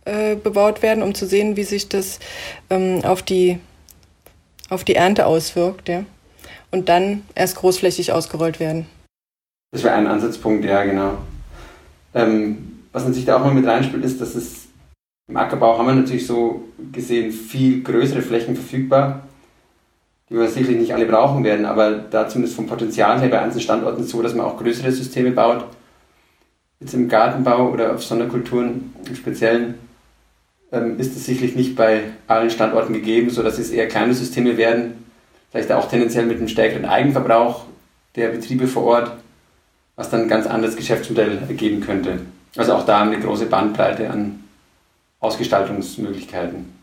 äh, 0.05 0.35
bebaut 0.35 0.81
werden, 0.81 1.01
um 1.01 1.15
zu 1.15 1.25
sehen, 1.25 1.55
wie 1.55 1.63
sich 1.63 1.89
das 1.89 2.19
ähm, 2.69 3.01
auf, 3.03 3.23
die, 3.23 3.59
auf 4.69 4.83
die 4.83 4.95
Ernte 4.95 5.25
auswirkt. 5.25 5.89
Ja? 5.89 6.05
Und 6.73 6.89
dann 6.89 7.21
erst 7.35 7.55
großflächig 7.55 8.11
ausgerollt 8.11 8.59
werden. 8.59 8.87
Das 9.71 9.83
wäre 9.83 9.95
ein 9.95 10.07
Ansatzpunkt, 10.07 10.65
ja, 10.65 10.83
genau. 10.83 11.17
Ähm, 12.13 12.81
was 12.91 13.03
natürlich 13.03 13.25
da 13.25 13.37
auch 13.37 13.45
mal 13.45 13.53
mit 13.53 13.65
reinspielt, 13.65 14.03
ist, 14.03 14.19
dass 14.19 14.35
es 14.35 14.65
im 15.29 15.37
Ackerbau 15.37 15.77
haben 15.77 15.87
wir 15.87 15.95
natürlich 15.95 16.27
so 16.27 16.65
gesehen 16.91 17.31
viel 17.31 17.81
größere 17.81 18.21
Flächen 18.21 18.55
verfügbar 18.55 19.23
die 20.33 20.39
wir 20.39 20.47
sicherlich 20.47 20.79
nicht 20.79 20.93
alle 20.93 21.05
brauchen 21.05 21.43
werden, 21.43 21.65
aber 21.65 21.91
da 21.91 22.27
zumindest 22.27 22.55
vom 22.55 22.65
Potenzial 22.65 23.19
her 23.19 23.29
bei 23.29 23.39
einzelnen 23.39 23.63
Standorten 23.63 24.03
so, 24.03 24.21
dass 24.21 24.33
man 24.33 24.45
auch 24.45 24.57
größere 24.57 24.91
Systeme 24.91 25.31
baut. 25.31 25.65
Jetzt 26.79 26.95
im 26.95 27.07
Gartenbau 27.07 27.69
oder 27.69 27.93
auf 27.93 28.03
Sonderkulturen 28.03 28.93
im 29.07 29.15
Speziellen 29.15 29.75
ähm, 30.71 30.99
ist 30.99 31.15
es 31.15 31.25
sicherlich 31.25 31.55
nicht 31.55 31.75
bei 31.75 32.05
allen 32.27 32.49
Standorten 32.49 32.93
gegeben, 32.93 33.29
sodass 33.29 33.59
es 33.59 33.69
eher 33.69 33.87
kleine 33.87 34.15
Systeme 34.15 34.57
werden, 34.57 35.05
vielleicht 35.53 35.71
auch 35.71 35.87
tendenziell 35.87 36.25
mit 36.25 36.37
einem 36.37 36.47
stärkeren 36.47 36.85
Eigenverbrauch 36.85 37.65
der 38.15 38.29
Betriebe 38.29 38.67
vor 38.67 38.83
Ort, 38.83 39.11
was 39.95 40.09
dann 40.09 40.21
ein 40.21 40.27
ganz 40.27 40.47
anderes 40.47 40.75
Geschäftsmodell 40.75 41.43
ergeben 41.47 41.79
könnte. 41.79 42.21
Also 42.57 42.73
auch 42.73 42.85
da 42.85 43.03
eine 43.03 43.19
große 43.19 43.45
Bandbreite 43.45 44.09
an 44.09 44.43
Ausgestaltungsmöglichkeiten. 45.19 46.73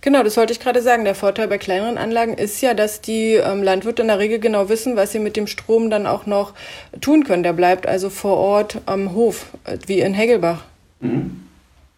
Genau, 0.00 0.22
das 0.22 0.36
wollte 0.36 0.52
ich 0.52 0.60
gerade 0.60 0.80
sagen. 0.82 1.04
Der 1.04 1.16
Vorteil 1.16 1.48
bei 1.48 1.58
kleineren 1.58 1.98
Anlagen 1.98 2.34
ist 2.34 2.60
ja, 2.60 2.74
dass 2.74 3.00
die 3.00 3.34
ähm, 3.34 3.64
Landwirte 3.64 4.02
in 4.02 4.08
der 4.08 4.20
Regel 4.20 4.38
genau 4.38 4.68
wissen, 4.68 4.94
was 4.94 5.10
sie 5.10 5.18
mit 5.18 5.36
dem 5.36 5.48
Strom 5.48 5.90
dann 5.90 6.06
auch 6.06 6.26
noch 6.26 6.54
tun 7.00 7.24
können. 7.24 7.42
Der 7.42 7.52
bleibt 7.52 7.88
also 7.88 8.08
vor 8.08 8.36
Ort 8.36 8.80
am 8.86 9.14
Hof, 9.14 9.46
äh, 9.64 9.78
wie 9.86 9.98
in 9.98 10.14
Hegelbach. 10.14 10.62
Mhm. 11.00 11.42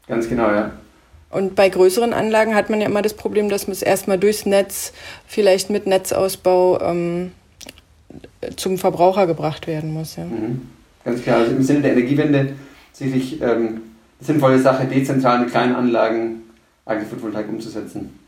Ganz 0.07 0.27
genau, 0.27 0.51
ja. 0.51 0.73
Und 1.31 1.55
bei 1.55 1.69
größeren 1.69 2.13
Anlagen 2.13 2.55
hat 2.55 2.71
man 2.71 2.81
ja 2.81 2.87
immer 2.87 3.03
das 3.03 3.15
Problem, 3.15 3.49
dass 3.49 3.67
man 3.67 3.73
es 3.73 3.83
erstmal 3.83 4.19
durchs 4.19 4.47
Netz, 4.47 4.93
vielleicht 5.27 5.69
mit 5.69 5.87
Netzausbau, 5.87 6.81
ähm, 6.81 7.33
zum 8.57 8.79
Verbraucher 8.79 9.27
gebracht 9.27 9.67
werden 9.67 9.93
muss. 9.93 10.17
Ja. 10.17 10.25
Mhm. 10.25 10.69
Ganz 11.05 11.23
klar. 11.23 11.39
Also 11.39 11.53
im 11.53 11.63
Sinne 11.63 11.83
der 11.83 11.93
Energiewende 11.93 12.55
sicherlich 12.93 13.41
ähm, 13.43 13.83
sinnvolle 14.21 14.59
Sache, 14.59 14.87
dezentral 14.87 15.41
mit 15.41 15.51
kleinen 15.51 15.75
Anlagen 15.75 16.43
Agri-Photovoltaik 16.85 17.49
umzusetzen. 17.49 18.19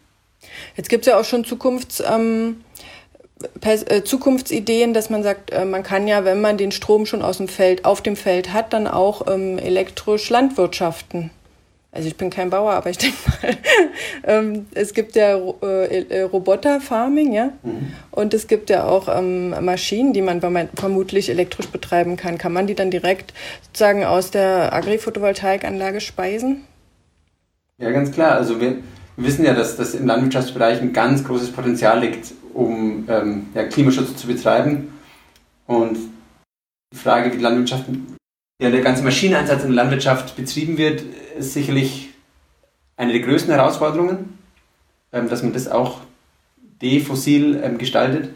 Jetzt 0.76 0.88
gibt 0.88 1.06
es 1.06 1.10
ja 1.10 1.18
auch 1.18 1.24
schon 1.24 1.44
Zukunfts, 1.44 2.02
ähm, 2.06 2.60
äh, 3.62 4.02
Zukunftsideen, 4.02 4.94
dass 4.94 5.10
man 5.10 5.22
sagt, 5.22 5.50
äh, 5.50 5.64
man 5.64 5.82
kann 5.82 6.06
ja, 6.06 6.24
wenn 6.24 6.40
man 6.40 6.58
den 6.58 6.72
Strom 6.72 7.06
schon 7.06 7.22
aus 7.22 7.38
dem 7.38 7.48
Feld, 7.48 7.84
auf 7.84 8.02
dem 8.02 8.16
Feld 8.16 8.52
hat, 8.52 8.72
dann 8.72 8.86
auch 8.86 9.26
ähm, 9.26 9.58
elektrisch 9.58 10.28
landwirtschaften. 10.30 11.30
Also 11.92 12.06
ich 12.06 12.16
bin 12.16 12.30
kein 12.30 12.50
Bauer, 12.50 12.72
aber 12.72 12.90
ich 12.90 12.98
denke 12.98 13.16
mal, 13.42 13.56
ähm, 14.24 14.66
es 14.74 14.94
gibt 14.94 15.16
ja 15.16 15.36
äh, 15.62 16.02
äh, 16.02 16.22
Roboter-Farming, 16.22 17.32
ja, 17.32 17.52
mhm. 17.64 17.92
und 18.12 18.32
es 18.32 18.46
gibt 18.46 18.70
ja 18.70 18.84
auch 18.84 19.08
ähm, 19.08 19.50
Maschinen, 19.64 20.12
die 20.12 20.22
man 20.22 20.40
vermutlich 20.74 21.28
elektrisch 21.30 21.68
betreiben 21.68 22.16
kann. 22.16 22.38
Kann 22.38 22.52
man 22.52 22.68
die 22.68 22.76
dann 22.76 22.92
direkt 22.92 23.34
sozusagen 23.62 24.04
aus 24.04 24.30
der 24.30 24.72
Agri-Photovoltaikanlage 24.72 26.00
speisen? 26.00 26.62
Ja, 27.78 27.90
ganz 27.90 28.12
klar. 28.12 28.36
Also 28.36 28.60
wir, 28.60 28.76
wir 29.16 29.26
wissen 29.26 29.44
ja, 29.44 29.54
dass 29.54 29.76
das 29.76 29.94
im 29.94 30.06
Landwirtschaftsbereich 30.06 30.80
ein 30.80 30.92
ganz 30.92 31.24
großes 31.24 31.50
Potenzial 31.50 32.00
liegt, 32.00 32.32
um 32.54 33.04
ähm, 33.08 33.46
ja, 33.54 33.64
Klimaschutz 33.64 34.14
zu 34.16 34.28
betreiben. 34.28 34.92
Und 35.66 35.98
die 36.92 36.98
Frage, 36.98 37.32
wie 37.32 37.36
die 37.36 37.42
Landwirtschaft, 37.42 37.84
ja, 38.60 38.70
der 38.70 38.82
ganze 38.82 39.02
Maschineneinsatz 39.02 39.62
in 39.62 39.68
der 39.68 39.76
Landwirtschaft 39.76 40.36
betrieben 40.36 40.76
wird, 40.76 41.02
ist 41.38 41.54
sicherlich 41.54 42.10
eine 42.96 43.12
der 43.12 43.22
größten 43.22 43.52
Herausforderungen, 43.52 44.38
ähm, 45.12 45.28
dass 45.28 45.42
man 45.42 45.54
das 45.54 45.66
auch 45.66 46.00
defossil 46.82 47.60
ähm, 47.62 47.78
gestaltet. 47.78 48.30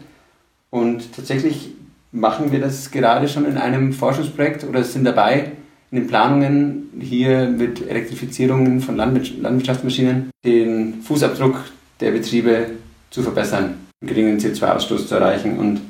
Und 0.71 1.13
tatsächlich 1.13 1.69
machen 2.11 2.51
wir 2.51 2.59
das 2.59 2.89
gerade 2.89 3.27
schon 3.27 3.45
in 3.45 3.57
einem 3.57 3.93
Forschungsprojekt 3.93 4.63
oder 4.63 4.83
sind 4.83 5.05
dabei, 5.05 5.51
in 5.91 5.99
den 5.99 6.07
Planungen 6.07 6.89
hier 6.99 7.47
mit 7.47 7.87
Elektrifizierungen 7.87 8.81
von 8.81 8.95
Landwirtschaftsmaschinen 8.95 10.31
den 10.43 11.01
Fußabdruck 11.03 11.55
der 11.99 12.11
Betriebe 12.11 12.71
zu 13.11 13.21
verbessern, 13.21 13.75
einen 14.01 14.09
geringen 14.09 14.39
CO2-Ausstoß 14.39 15.07
zu 15.07 15.15
erreichen. 15.15 15.59
Und 15.59 15.81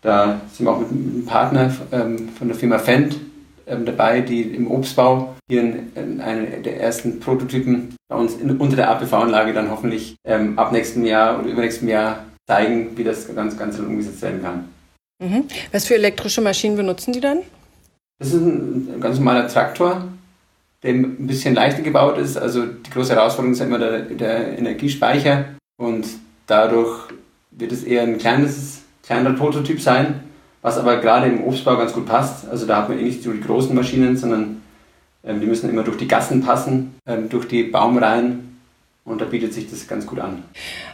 da 0.00 0.40
sind 0.50 0.64
wir 0.64 0.72
auch 0.72 0.80
mit 0.80 0.88
einem 0.88 1.26
Partner 1.26 1.74
ähm, 1.92 2.30
von 2.30 2.48
der 2.48 2.56
Firma 2.56 2.78
Fendt 2.78 3.16
dabei, 3.66 4.20
die 4.20 4.42
im 4.42 4.70
Obstbau 4.70 5.34
hier 5.48 5.60
in, 5.60 6.20
einen 6.20 6.62
der 6.62 6.80
ersten 6.80 7.20
Prototypen 7.20 7.94
bei 8.08 8.16
uns 8.16 8.34
in, 8.34 8.56
unter 8.58 8.76
der 8.76 8.90
APV-Anlage 8.90 9.52
dann 9.52 9.70
hoffentlich 9.70 10.16
ähm, 10.24 10.58
ab 10.58 10.72
nächstem 10.72 11.04
Jahr 11.04 11.38
oder 11.38 11.48
übernächstem 11.48 11.88
Jahr 11.88 12.24
zeigen, 12.46 12.96
wie 12.96 13.04
das 13.04 13.32
ganz, 13.34 13.58
ganz 13.58 13.78
umgesetzt 13.78 14.22
werden 14.22 14.42
kann. 14.42 14.68
Mhm. 15.22 15.44
Was 15.72 15.86
für 15.86 15.94
elektrische 15.94 16.40
Maschinen 16.40 16.76
benutzen 16.76 17.12
die 17.12 17.20
dann? 17.20 17.38
Das 18.18 18.28
ist 18.28 18.40
ein 18.40 19.00
ganz 19.00 19.18
normaler 19.18 19.48
Traktor, 19.48 20.08
der 20.82 20.90
ein 20.90 21.26
bisschen 21.26 21.54
leichter 21.54 21.82
gebaut 21.82 22.18
ist. 22.18 22.36
Also 22.36 22.66
die 22.66 22.90
große 22.90 23.14
Herausforderung 23.14 23.52
ist 23.52 23.60
immer 23.60 23.78
der, 23.78 24.00
der 24.02 24.58
Energiespeicher 24.58 25.46
und 25.78 26.06
dadurch 26.46 27.08
wird 27.50 27.72
es 27.72 27.82
eher 27.82 28.02
ein 28.02 28.18
kleines, 28.18 28.82
kleiner 29.02 29.32
Prototyp 29.32 29.80
sein, 29.80 30.20
was 30.66 30.78
aber 30.78 30.96
gerade 30.96 31.28
im 31.28 31.44
Obstbau 31.44 31.76
ganz 31.76 31.92
gut 31.92 32.06
passt. 32.06 32.48
Also 32.48 32.66
da 32.66 32.78
hat 32.78 32.88
man 32.88 32.98
eh 32.98 33.02
nicht 33.02 33.22
so 33.22 33.30
die 33.30 33.40
großen 33.40 33.72
Maschinen, 33.72 34.16
sondern 34.16 34.62
ähm, 35.22 35.38
die 35.40 35.46
müssen 35.46 35.70
immer 35.70 35.84
durch 35.84 35.96
die 35.96 36.08
Gassen 36.08 36.42
passen, 36.42 36.96
ähm, 37.06 37.28
durch 37.28 37.46
die 37.46 37.62
Baumreihen 37.62 38.58
und 39.04 39.20
da 39.20 39.26
bietet 39.26 39.54
sich 39.54 39.70
das 39.70 39.86
ganz 39.86 40.08
gut 40.08 40.18
an. 40.18 40.42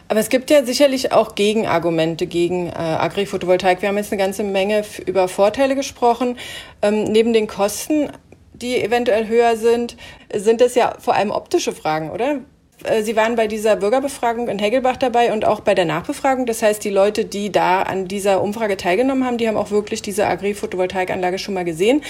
Aber 0.09 0.19
es 0.19 0.29
gibt 0.29 0.51
ja 0.51 0.63
sicherlich 0.63 1.11
auch 1.11 1.33
Gegenargumente 1.33 2.27
gegen 2.27 2.67
äh, 2.67 2.73
Agri-Photovoltaik. 2.73 3.81
Wir 3.81 3.89
haben 3.89 3.97
jetzt 3.97 4.11
eine 4.11 4.21
ganze 4.21 4.43
Menge 4.43 4.83
über 5.07 5.27
Vorteile 5.27 5.73
gesprochen. 5.73 6.37
Ähm, 6.83 7.05
neben 7.05 7.33
den 7.33 7.47
Kosten, 7.47 8.11
die 8.53 8.79
eventuell 8.79 9.27
höher 9.27 9.55
sind, 9.55 9.97
sind 10.31 10.61
es 10.61 10.75
ja 10.75 10.93
vor 10.99 11.15
allem 11.15 11.31
optische 11.31 11.71
Fragen, 11.71 12.11
oder? 12.11 12.41
Äh, 12.83 13.03
Sie 13.03 13.15
waren 13.15 13.35
bei 13.35 13.47
dieser 13.47 13.75
Bürgerbefragung 13.75 14.47
in 14.47 14.59
Hegelbach 14.59 14.97
dabei 14.97 15.33
und 15.33 15.45
auch 15.45 15.59
bei 15.61 15.75
der 15.75 15.85
Nachbefragung. 15.85 16.45
Das 16.45 16.61
heißt, 16.61 16.83
die 16.83 16.89
Leute, 16.89 17.25
die 17.25 17.51
da 17.51 17.81
an 17.81 18.07
dieser 18.07 18.41
Umfrage 18.41 18.77
teilgenommen 18.77 19.25
haben, 19.25 19.37
die 19.37 19.47
haben 19.47 19.57
auch 19.57 19.71
wirklich 19.71 20.01
diese 20.01 20.27
Agri-Photovoltaikanlage 20.27 21.39
schon 21.39 21.53
mal 21.53 21.65
gesehen. 21.65 22.01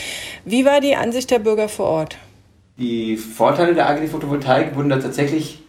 Wie 0.46 0.66
war 0.66 0.82
die 0.82 0.96
Ansicht 0.96 1.32
der 1.32 1.40
Bürger 1.40 1.70
vor 1.70 1.86
Ort? 1.88 2.18
Die 2.78 3.18
Vorteile 3.18 3.76
der 3.76 3.88
Agri-Photovoltaik 3.88 4.76
wurden 4.76 4.90
da 4.90 4.98
tatsächlich 4.98 5.60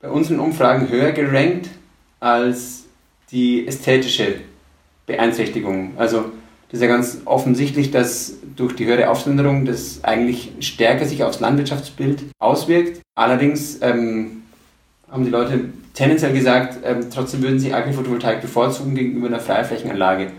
bei 0.00 0.08
unseren 0.08 0.38
Umfragen 0.38 0.88
höher 0.88 1.12
gerankt 1.12 1.70
als 2.20 2.84
die 3.30 3.66
ästhetische 3.66 4.36
Beeinträchtigung. 5.06 5.94
Also 5.96 6.26
das 6.74 6.80
ist 6.80 6.88
ja 6.88 6.92
ganz 6.92 7.18
offensichtlich, 7.24 7.92
dass 7.92 8.34
durch 8.56 8.74
die 8.74 8.84
höhere 8.84 9.08
Aufsonderung 9.08 9.64
das 9.64 10.02
eigentlich 10.02 10.50
stärker 10.58 11.04
sich 11.04 11.22
aufs 11.22 11.38
Landwirtschaftsbild 11.38 12.24
auswirkt. 12.40 13.00
Allerdings 13.14 13.80
ähm, 13.80 14.42
haben 15.08 15.24
die 15.24 15.30
Leute 15.30 15.66
tendenziell 15.92 16.32
gesagt, 16.32 16.78
ähm, 16.84 17.06
trotzdem 17.14 17.42
würden 17.42 17.60
sie 17.60 17.72
Agri-Photovoltaik 17.72 18.40
bevorzugen 18.40 18.96
gegenüber 18.96 19.28
einer 19.28 19.38
Freiflächenanlage. 19.38 20.32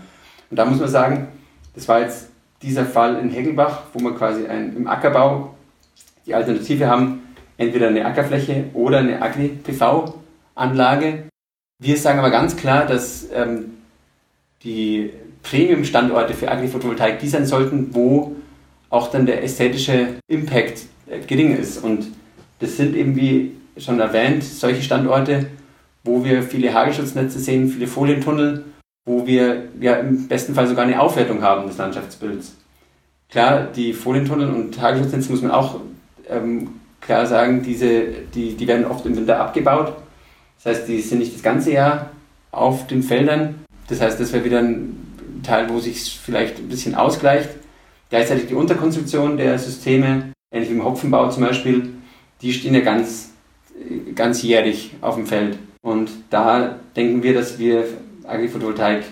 Und 0.50 0.58
da 0.58 0.66
muss 0.66 0.78
man 0.78 0.90
sagen, 0.90 1.28
das 1.74 1.88
war 1.88 2.00
jetzt 2.00 2.28
dieser 2.60 2.84
Fall 2.84 3.18
in 3.18 3.30
Hegelbach, 3.30 3.84
wo 3.94 4.00
wir 4.00 4.14
quasi 4.14 4.46
ein, 4.46 4.76
im 4.76 4.88
Ackerbau 4.88 5.54
die 6.26 6.34
Alternative 6.34 6.86
haben, 6.86 7.22
entweder 7.56 7.88
eine 7.88 8.04
Ackerfläche 8.04 8.64
oder 8.74 8.98
eine 8.98 9.22
Agri-PV-Anlage. 9.22 11.28
Wir 11.82 11.96
sagen 11.96 12.18
aber 12.18 12.30
ganz 12.30 12.58
klar, 12.58 12.84
dass 12.84 13.26
ähm, 13.32 13.78
die 14.62 15.12
Premium-Standorte 15.48 16.34
für 16.34 16.50
Agri-Photovoltaik 16.50 17.20
die 17.20 17.28
sein 17.28 17.46
sollten, 17.46 17.94
wo 17.94 18.36
auch 18.90 19.10
dann 19.10 19.26
der 19.26 19.42
ästhetische 19.42 20.18
Impact 20.28 20.82
äh, 21.08 21.20
gering 21.20 21.56
ist. 21.56 21.82
Und 21.82 22.08
das 22.58 22.76
sind 22.76 22.96
eben, 22.96 23.16
wie 23.16 23.52
schon 23.76 24.00
erwähnt, 24.00 24.42
solche 24.42 24.82
Standorte, 24.82 25.46
wo 26.04 26.24
wir 26.24 26.42
viele 26.42 26.72
Hagelschutznetze 26.72 27.38
sehen, 27.38 27.68
viele 27.68 27.86
Folientunnel, 27.86 28.64
wo 29.04 29.26
wir 29.26 29.64
ja 29.80 29.96
im 29.96 30.28
besten 30.28 30.54
Fall 30.54 30.66
sogar 30.66 30.84
eine 30.84 31.00
Aufwertung 31.00 31.42
haben 31.42 31.66
des 31.66 31.78
Landschaftsbilds. 31.78 32.56
Klar, 33.28 33.68
die 33.74 33.92
Folientunnel 33.92 34.48
und 34.48 34.80
Hagelschutznetze 34.80 35.30
muss 35.30 35.42
man 35.42 35.50
auch 35.50 35.80
ähm, 36.28 36.68
klar 37.00 37.26
sagen, 37.26 37.62
diese, 37.62 38.04
die, 38.34 38.54
die 38.54 38.66
werden 38.66 38.84
oft 38.84 39.04
im 39.06 39.16
Winter 39.16 39.40
abgebaut. 39.40 39.92
Das 40.62 40.76
heißt, 40.76 40.88
die 40.88 41.00
sind 41.00 41.18
nicht 41.18 41.34
das 41.34 41.42
ganze 41.42 41.72
Jahr 41.72 42.10
auf 42.50 42.86
den 42.86 43.02
Feldern. 43.02 43.56
Das 43.88 44.00
heißt, 44.00 44.18
das 44.18 44.32
wäre 44.32 44.44
wieder 44.44 44.58
ein 44.60 45.05
Teil, 45.46 45.68
wo 45.70 45.78
sich 45.78 46.18
vielleicht 46.22 46.58
ein 46.58 46.68
bisschen 46.68 46.94
ausgleicht. 46.94 47.50
Gleichzeitig 48.10 48.46
die 48.48 48.54
Unterkonstruktion 48.54 49.36
der 49.36 49.58
Systeme, 49.58 50.32
ähnlich 50.52 50.70
wie 50.70 50.74
im 50.74 50.84
Hopfenbau 50.84 51.28
zum 51.30 51.42
Beispiel, 51.42 51.94
die 52.42 52.52
stehen 52.52 52.74
ja 52.74 52.80
ganz, 52.80 53.30
jährig 54.42 54.92
auf 55.00 55.16
dem 55.16 55.26
Feld. 55.26 55.58
Und 55.82 56.10
da 56.30 56.78
denken 56.94 57.22
wir, 57.22 57.34
dass 57.34 57.58
wir 57.58 57.84
Agri-Photovoltaik, 58.24 59.04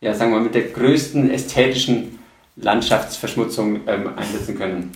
ja, 0.00 0.14
sagen 0.14 0.32
wir 0.32 0.38
mal, 0.38 0.44
mit 0.44 0.54
der 0.54 0.62
größten 0.62 1.30
ästhetischen 1.30 2.18
Landschaftsverschmutzung 2.56 3.80
ähm, 3.86 4.10
einsetzen 4.16 4.56
können. 4.56 4.92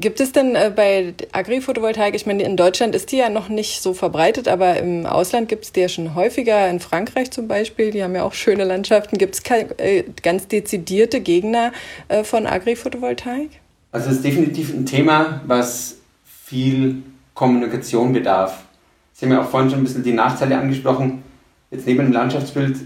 Gibt 0.00 0.18
es 0.20 0.32
denn 0.32 0.54
äh, 0.54 0.72
bei 0.74 1.12
Agri-Photovoltaik, 1.32 2.14
ich 2.14 2.24
meine, 2.24 2.42
in 2.42 2.56
Deutschland 2.56 2.94
ist 2.94 3.12
die 3.12 3.18
ja 3.18 3.28
noch 3.28 3.50
nicht 3.50 3.82
so 3.82 3.92
verbreitet, 3.92 4.48
aber 4.48 4.78
im 4.78 5.04
Ausland 5.04 5.50
gibt 5.50 5.64
es 5.64 5.72
die 5.72 5.80
ja 5.80 5.88
schon 5.90 6.14
häufiger, 6.14 6.70
in 6.70 6.80
Frankreich 6.80 7.30
zum 7.30 7.48
Beispiel, 7.48 7.90
die 7.90 8.02
haben 8.02 8.14
ja 8.14 8.22
auch 8.24 8.32
schöne 8.32 8.64
Landschaften. 8.64 9.18
Gibt 9.18 9.34
es 9.34 9.42
äh, 9.76 10.04
ganz 10.22 10.48
dezidierte 10.48 11.20
Gegner 11.20 11.72
äh, 12.08 12.24
von 12.24 12.46
Agri-Photovoltaik? 12.46 13.50
Also 13.92 14.08
es 14.08 14.16
ist 14.16 14.24
definitiv 14.24 14.72
ein 14.72 14.86
Thema, 14.86 15.42
was 15.46 15.98
viel 16.24 17.02
Kommunikation 17.34 18.14
bedarf. 18.14 18.64
Sie 19.12 19.26
haben 19.26 19.32
ja 19.32 19.42
auch 19.42 19.50
vorhin 19.50 19.68
schon 19.68 19.80
ein 19.80 19.84
bisschen 19.84 20.02
die 20.02 20.14
Nachteile 20.14 20.58
angesprochen. 20.58 21.22
Jetzt 21.70 21.86
neben 21.86 21.98
dem 21.98 22.12
Landschaftsbild, 22.12 22.78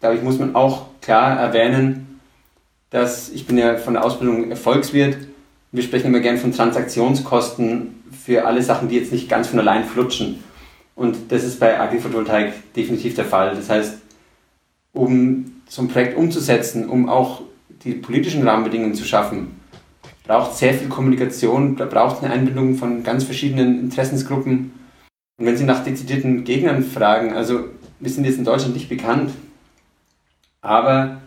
glaube 0.00 0.16
ich, 0.16 0.22
muss 0.22 0.38
man 0.38 0.54
auch 0.54 0.86
klar 1.00 1.40
erwähnen, 1.40 2.20
dass 2.90 3.30
ich 3.30 3.46
bin 3.46 3.56
ja 3.56 3.76
von 3.78 3.94
der 3.94 4.04
Ausbildung 4.04 4.50
Erfolgswirt 4.50 5.27
wir 5.72 5.82
sprechen 5.82 6.06
immer 6.06 6.20
gern 6.20 6.38
von 6.38 6.52
Transaktionskosten 6.52 8.02
für 8.24 8.46
alle 8.46 8.62
Sachen, 8.62 8.88
die 8.88 8.96
jetzt 8.96 9.12
nicht 9.12 9.28
ganz 9.28 9.48
von 9.48 9.58
allein 9.58 9.84
flutschen. 9.84 10.42
Und 10.94 11.30
das 11.30 11.44
ist 11.44 11.60
bei 11.60 11.78
Agri-Photovoltaik 11.78 12.74
definitiv 12.74 13.14
der 13.14 13.24
Fall. 13.24 13.54
Das 13.54 13.68
heißt, 13.68 13.98
um 14.92 15.52
so 15.68 15.82
ein 15.82 15.88
Projekt 15.88 16.16
umzusetzen, 16.16 16.88
um 16.88 17.08
auch 17.08 17.42
die 17.84 17.92
politischen 17.92 18.46
Rahmenbedingungen 18.46 18.94
zu 18.94 19.04
schaffen, 19.04 19.60
braucht 20.26 20.56
sehr 20.56 20.74
viel 20.74 20.88
Kommunikation, 20.88 21.76
braucht 21.76 22.22
eine 22.22 22.32
Einbindung 22.32 22.74
von 22.74 23.02
ganz 23.02 23.24
verschiedenen 23.24 23.80
Interessensgruppen. 23.80 24.72
Und 25.38 25.46
wenn 25.46 25.56
Sie 25.56 25.64
nach 25.64 25.84
dezidierten 25.84 26.44
Gegnern 26.44 26.82
fragen, 26.82 27.32
also 27.32 27.66
wir 28.00 28.10
sind 28.10 28.24
jetzt 28.24 28.38
in 28.38 28.44
Deutschland 28.44 28.74
nicht 28.74 28.88
bekannt, 28.88 29.30
aber 30.60 31.20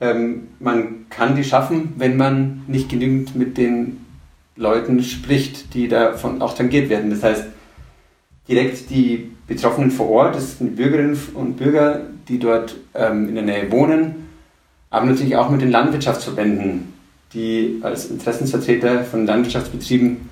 ähm, 0.00 0.48
man 0.58 0.97
kann 1.10 1.36
die 1.36 1.44
schaffen, 1.44 1.94
wenn 1.96 2.16
man 2.16 2.62
nicht 2.66 2.88
genügend 2.88 3.34
mit 3.34 3.56
den 3.56 4.04
Leuten 4.56 5.02
spricht, 5.02 5.74
die 5.74 5.88
davon 5.88 6.42
auch 6.42 6.54
tangiert 6.54 6.90
werden. 6.90 7.10
Das 7.10 7.22
heißt, 7.22 7.44
direkt 8.48 8.90
die 8.90 9.30
Betroffenen 9.46 9.90
vor 9.90 10.08
Ort, 10.10 10.34
das 10.34 10.58
sind 10.58 10.70
die 10.70 10.82
Bürgerinnen 10.82 11.18
und 11.34 11.56
Bürger, 11.56 12.02
die 12.28 12.38
dort 12.38 12.76
ähm, 12.94 13.28
in 13.28 13.34
der 13.34 13.44
Nähe 13.44 13.70
wohnen, 13.70 14.28
aber 14.90 15.06
natürlich 15.06 15.36
auch 15.36 15.50
mit 15.50 15.60
den 15.60 15.70
Landwirtschaftsverbänden, 15.70 16.92
die 17.32 17.78
als 17.82 18.06
Interessensvertreter 18.06 19.04
von 19.04 19.26
Landwirtschaftsbetrieben 19.26 20.28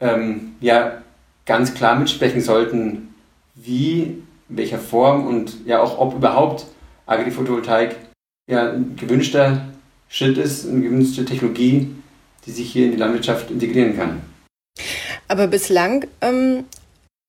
ähm, 0.00 0.52
ja 0.60 1.02
ganz 1.44 1.74
klar 1.74 1.98
mitsprechen 1.98 2.40
sollten, 2.40 3.14
wie, 3.54 4.22
in 4.48 4.56
welcher 4.56 4.78
Form 4.78 5.26
und 5.26 5.66
ja 5.66 5.80
auch 5.80 5.98
ob 5.98 6.14
überhaupt 6.14 6.66
Agri-Photovoltaik 7.06 7.96
ja, 8.48 8.74
gewünschter 8.96 9.66
Schritt 10.08 10.38
ist, 10.38 10.68
eine 10.68 10.80
gewünschte 10.80 11.24
Technologie, 11.24 11.88
die 12.46 12.50
sich 12.50 12.70
hier 12.70 12.86
in 12.86 12.92
die 12.92 12.98
Landwirtschaft 12.98 13.50
integrieren 13.50 13.96
kann. 13.96 14.22
Aber 15.28 15.48
bislang 15.48 16.06
ähm, 16.20 16.64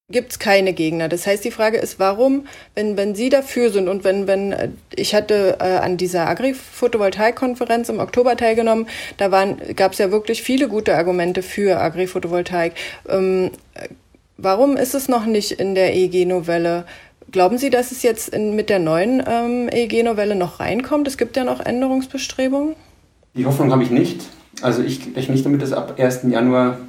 gibt 0.09 0.31
es 0.31 0.39
keine 0.39 0.73
Gegner. 0.73 1.09
Das 1.09 1.27
heißt, 1.27 1.43
die 1.43 1.51
Frage 1.51 1.77
ist, 1.77 1.99
warum, 1.99 2.47
wenn, 2.75 2.95
wenn 2.95 3.13
Sie 3.13 3.29
dafür 3.29 3.71
sind 3.71 3.89
und 3.89 4.03
wenn, 4.03 4.27
wenn 4.27 4.51
äh, 4.53 4.69
ich 4.95 5.13
hatte 5.13 5.57
äh, 5.59 5.77
an 5.77 5.97
dieser 5.97 6.27
Agri-Photovoltaik-Konferenz 6.27 7.89
im 7.89 7.99
Oktober 7.99 8.37
teilgenommen, 8.37 8.87
da 9.17 9.27
gab 9.75 9.91
es 9.91 9.97
ja 9.97 10.11
wirklich 10.11 10.43
viele 10.43 10.69
gute 10.69 10.95
Argumente 10.95 11.41
für 11.41 11.79
Agri-Photovoltaik. 11.79 12.73
Ähm, 13.09 13.51
warum 14.37 14.77
ist 14.77 14.95
es 14.95 15.09
noch 15.09 15.25
nicht 15.25 15.51
in 15.51 15.75
der 15.75 15.93
EEG-Novelle? 15.93 16.85
Glauben 17.31 17.57
Sie, 17.57 17.69
dass 17.69 17.91
es 17.91 18.03
jetzt 18.03 18.29
in, 18.29 18.55
mit 18.55 18.69
der 18.69 18.79
neuen 18.79 19.21
ähm, 19.27 19.69
EEG-Novelle 19.69 20.35
noch 20.35 20.59
reinkommt? 20.59 21.07
Es 21.07 21.17
gibt 21.17 21.35
ja 21.35 21.43
noch 21.43 21.59
Änderungsbestrebungen. 21.59 22.75
Die 23.35 23.45
Hoffnung 23.45 23.71
habe 23.71 23.83
ich 23.83 23.91
nicht. 23.91 24.25
Also 24.61 24.81
ich 24.81 25.15
rechne 25.15 25.35
nicht 25.35 25.45
damit, 25.45 25.61
dass 25.61 25.73
ab 25.73 25.99
1. 25.99 26.21
Januar 26.29 26.79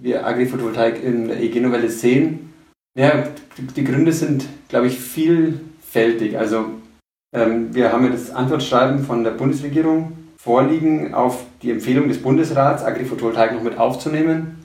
wir 0.00 0.26
Agri-Photovoltaik 0.26 1.02
in 1.02 1.28
der 1.28 1.40
EEG-Novelle 1.40 1.90
sehen. 1.90 2.52
Ja, 2.98 3.28
die 3.76 3.84
Gründe 3.84 4.12
sind, 4.12 4.46
glaube 4.68 4.86
ich, 4.86 4.98
vielfältig. 4.98 6.38
Also 6.38 6.66
ähm, 7.34 7.74
wir 7.74 7.92
haben 7.92 8.04
ja 8.04 8.10
das 8.10 8.30
Antwortschreiben 8.30 9.04
von 9.04 9.24
der 9.24 9.30
Bundesregierung 9.32 10.12
vorliegen 10.36 11.14
auf 11.14 11.44
die 11.62 11.70
Empfehlung 11.70 12.08
des 12.08 12.20
Bundesrats, 12.20 12.82
Agri-Photovoltaik 12.82 13.52
noch 13.54 13.62
mit 13.62 13.78
aufzunehmen. 13.78 14.64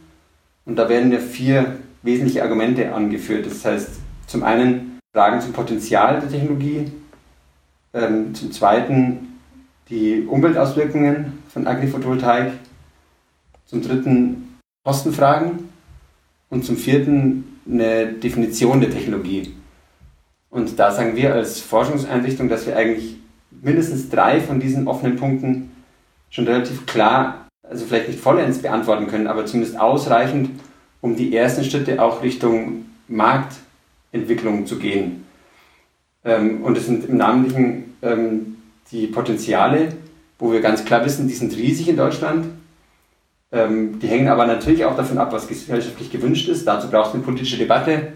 Und 0.65 0.77
da 0.77 0.89
werden 0.89 1.11
ja 1.11 1.19
vier 1.19 1.77
wesentliche 2.01 2.43
Argumente 2.43 2.93
angeführt. 2.93 3.45
Das 3.45 3.63
heißt, 3.63 3.89
zum 4.25 4.43
einen 4.43 4.96
Fragen 5.17 5.41
zum 5.41 5.51
Potenzial 5.51 6.19
der 6.19 6.29
Technologie, 6.29 6.91
ähm, 7.91 8.35
zum 8.35 8.51
Zweiten 8.51 9.39
die 9.89 10.21
Umweltauswirkungen 10.21 11.39
von 11.49 11.65
Agri-Photovoltaik, 11.65 12.51
zum 13.65 13.81
Dritten 13.81 14.59
Kostenfragen. 14.85 15.69
Und 16.51 16.65
zum 16.65 16.77
Vierten 16.77 17.59
eine 17.67 18.13
Definition 18.13 18.79
der 18.79 18.91
Technologie. 18.91 19.55
Und 20.51 20.77
da 20.77 20.91
sagen 20.91 21.15
wir 21.15 21.33
als 21.33 21.61
Forschungseinrichtung, 21.61 22.47
dass 22.47 22.67
wir 22.67 22.77
eigentlich 22.77 23.17
mindestens 23.49 24.09
drei 24.09 24.39
von 24.39 24.59
diesen 24.59 24.87
offenen 24.87 25.15
Punkten 25.15 25.71
schon 26.29 26.45
relativ 26.45 26.85
klar, 26.85 27.47
also 27.67 27.85
vielleicht 27.85 28.09
nicht 28.09 28.19
vollends 28.19 28.59
beantworten 28.59 29.07
können, 29.07 29.25
aber 29.25 29.47
zumindest 29.47 29.79
ausreichend, 29.79 30.51
um 31.01 31.15
die 31.15 31.35
ersten 31.35 31.63
Schritte 31.63 32.01
auch 32.03 32.21
Richtung 32.21 32.85
Markt 33.07 33.55
Entwicklung 34.11 34.65
zu 34.65 34.77
gehen. 34.77 35.25
Ähm, 36.23 36.63
und 36.63 36.77
es 36.77 36.85
sind 36.85 37.07
im 37.09 37.17
Namentlichen 37.17 37.95
ähm, 38.01 38.57
die 38.91 39.07
Potenziale, 39.07 39.89
wo 40.39 40.51
wir 40.51 40.61
ganz 40.61 40.85
klar 40.85 41.05
wissen, 41.05 41.27
die 41.27 41.33
sind 41.33 41.55
riesig 41.55 41.89
in 41.89 41.97
Deutschland. 41.97 42.47
Ähm, 43.51 43.99
die 43.99 44.07
hängen 44.07 44.27
aber 44.27 44.45
natürlich 44.45 44.85
auch 44.85 44.95
davon 44.95 45.17
ab, 45.17 45.31
was 45.31 45.47
gesellschaftlich 45.47 46.11
gewünscht 46.11 46.49
ist. 46.49 46.67
Dazu 46.67 46.89
braucht 46.89 47.09
es 47.09 47.13
eine 47.15 47.23
politische 47.23 47.57
Debatte. 47.57 48.13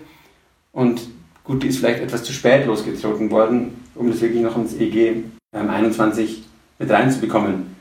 Und 0.71 1.01
gut, 1.43 1.63
die 1.63 1.67
ist 1.67 1.79
vielleicht 1.79 2.01
etwas 2.01 2.23
zu 2.23 2.33
spät 2.33 2.65
losgetreten 2.65 3.31
worden, 3.31 3.83
um 3.95 4.09
das 4.09 4.21
wirklich 4.21 4.41
noch 4.41 4.57
ins 4.57 4.75
EG 4.75 5.23
21 5.51 6.43
mit 6.79 6.89
reinzubekommen. 6.89 7.75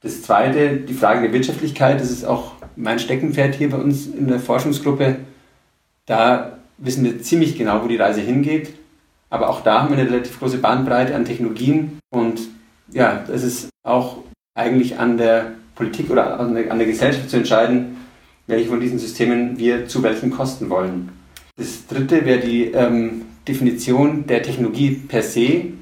Das 0.00 0.22
zweite, 0.22 0.76
die 0.76 0.92
Frage 0.92 1.22
der 1.22 1.32
Wirtschaftlichkeit, 1.32 2.00
das 2.00 2.10
ist 2.10 2.24
auch 2.24 2.52
mein 2.76 2.98
Steckenpferd 2.98 3.54
hier 3.54 3.70
bei 3.70 3.78
uns 3.78 4.06
in 4.06 4.28
der 4.28 4.38
Forschungsgruppe. 4.38 5.16
Da 6.06 6.58
wissen 6.78 7.04
wir 7.04 7.22
ziemlich 7.22 7.56
genau, 7.56 7.82
wo 7.82 7.88
die 7.88 7.96
Reise 7.96 8.20
hingeht. 8.20 8.74
Aber 9.30 9.48
auch 9.48 9.62
da 9.62 9.82
haben 9.82 9.90
wir 9.90 9.98
eine 9.98 10.10
relativ 10.10 10.38
große 10.38 10.58
Bandbreite 10.58 11.14
an 11.14 11.24
Technologien. 11.24 11.98
Und 12.10 12.40
ja, 12.92 13.24
es 13.32 13.42
ist 13.42 13.68
auch 13.82 14.18
eigentlich 14.54 14.98
an 14.98 15.18
der 15.18 15.52
Politik 15.74 16.10
oder 16.10 16.38
an 16.38 16.54
der, 16.54 16.70
an 16.70 16.78
der 16.78 16.86
Gesellschaft 16.86 17.30
zu 17.30 17.38
entscheiden, 17.38 17.96
welche 18.46 18.68
von 18.68 18.80
diesen 18.80 18.98
Systemen 18.98 19.58
wir 19.58 19.88
zu 19.88 20.02
welchen 20.02 20.30
Kosten 20.30 20.70
wollen. 20.70 21.10
Das 21.56 21.86
dritte 21.86 22.24
wäre 22.24 22.40
die 22.40 22.66
ähm, 22.66 23.22
Definition 23.46 24.26
der 24.26 24.42
Technologie 24.42 24.90
per 24.90 25.22
se. 25.22 25.72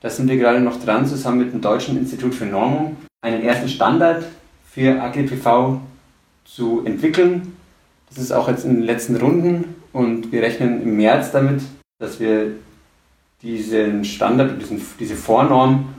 Da 0.00 0.10
sind 0.10 0.28
wir 0.28 0.36
gerade 0.36 0.60
noch 0.60 0.82
dran, 0.82 1.06
zusammen 1.06 1.38
mit 1.38 1.52
dem 1.52 1.60
Deutschen 1.60 1.96
Institut 1.96 2.34
für 2.34 2.46
Normung, 2.46 2.96
einen 3.22 3.42
ersten 3.42 3.68
Standard 3.68 4.24
für 4.70 5.00
AGPV 5.00 5.80
zu 6.44 6.82
entwickeln. 6.84 7.54
Das 8.08 8.18
ist 8.18 8.32
auch 8.32 8.48
jetzt 8.48 8.64
in 8.64 8.76
den 8.76 8.82
letzten 8.82 9.16
Runden 9.16 9.79
und 9.92 10.32
wir 10.32 10.42
rechnen 10.42 10.82
im 10.82 10.96
März 10.96 11.32
damit, 11.32 11.62
dass 11.98 12.20
wir 12.20 12.52
diesen 13.42 14.04
Standard, 14.04 14.60
diesen, 14.60 14.80
diese 14.98 15.16
Vornorm 15.16 15.94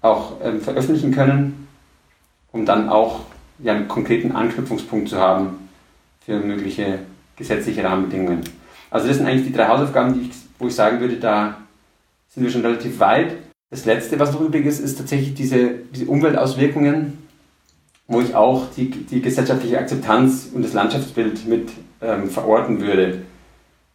auch 0.00 0.34
ähm, 0.42 0.60
veröffentlichen 0.60 1.12
können, 1.12 1.68
um 2.50 2.66
dann 2.66 2.88
auch 2.88 3.20
ja, 3.58 3.74
einen 3.74 3.88
konkreten 3.88 4.32
Anknüpfungspunkt 4.32 5.08
zu 5.08 5.18
haben 5.18 5.68
für 6.24 6.38
mögliche 6.38 7.00
gesetzliche 7.36 7.84
Rahmenbedingungen. 7.84 8.42
Also 8.90 9.08
das 9.08 9.16
sind 9.16 9.26
eigentlich 9.26 9.46
die 9.46 9.52
drei 9.52 9.68
Hausaufgaben, 9.68 10.14
die 10.14 10.28
ich, 10.28 10.30
wo 10.58 10.66
ich 10.66 10.74
sagen 10.74 11.00
würde, 11.00 11.16
da 11.16 11.58
sind 12.28 12.42
wir 12.44 12.50
schon 12.50 12.62
relativ 12.62 12.98
weit. 13.00 13.36
Das 13.70 13.84
letzte, 13.84 14.18
was 14.18 14.32
noch 14.32 14.40
übrig 14.40 14.66
ist, 14.66 14.80
ist 14.80 14.98
tatsächlich 14.98 15.34
diese, 15.34 15.70
diese 15.94 16.06
Umweltauswirkungen, 16.06 17.18
wo 18.06 18.20
ich 18.20 18.34
auch 18.34 18.66
die, 18.76 18.90
die 18.90 19.22
gesellschaftliche 19.22 19.78
Akzeptanz 19.78 20.50
und 20.52 20.62
das 20.62 20.74
Landschaftsbild 20.74 21.46
mit 21.46 21.70
ähm, 22.02 22.28
verorten 22.28 22.80
würde. 22.80 23.22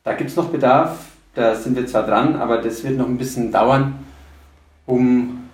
Da 0.04 0.14
gibt 0.14 0.30
es 0.30 0.36
noch 0.36 0.50
Bedarf, 0.50 0.98
da 1.36 1.56
sind 1.56 1.76
wir 1.76 1.86
zwar 1.86 2.06
dran, 2.06 2.36
aber 2.36 2.60
das 2.60 2.84
wird 2.84 2.98
noch 2.98 3.08
ein 3.08 3.18
bisschen 3.18 3.52
dauern, 3.52 4.00
um 4.86 5.50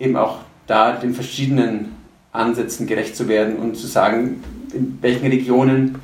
eben 0.00 0.16
auch 0.16 0.38
da 0.66 0.92
den 0.92 1.14
verschiedenen 1.14 1.96
Ansätzen 2.32 2.86
gerecht 2.86 3.16
zu 3.16 3.28
werden 3.28 3.56
und 3.56 3.76
zu 3.76 3.86
sagen, 3.86 4.42
in 4.72 4.98
welchen 5.00 5.26
Regionen 5.26 5.98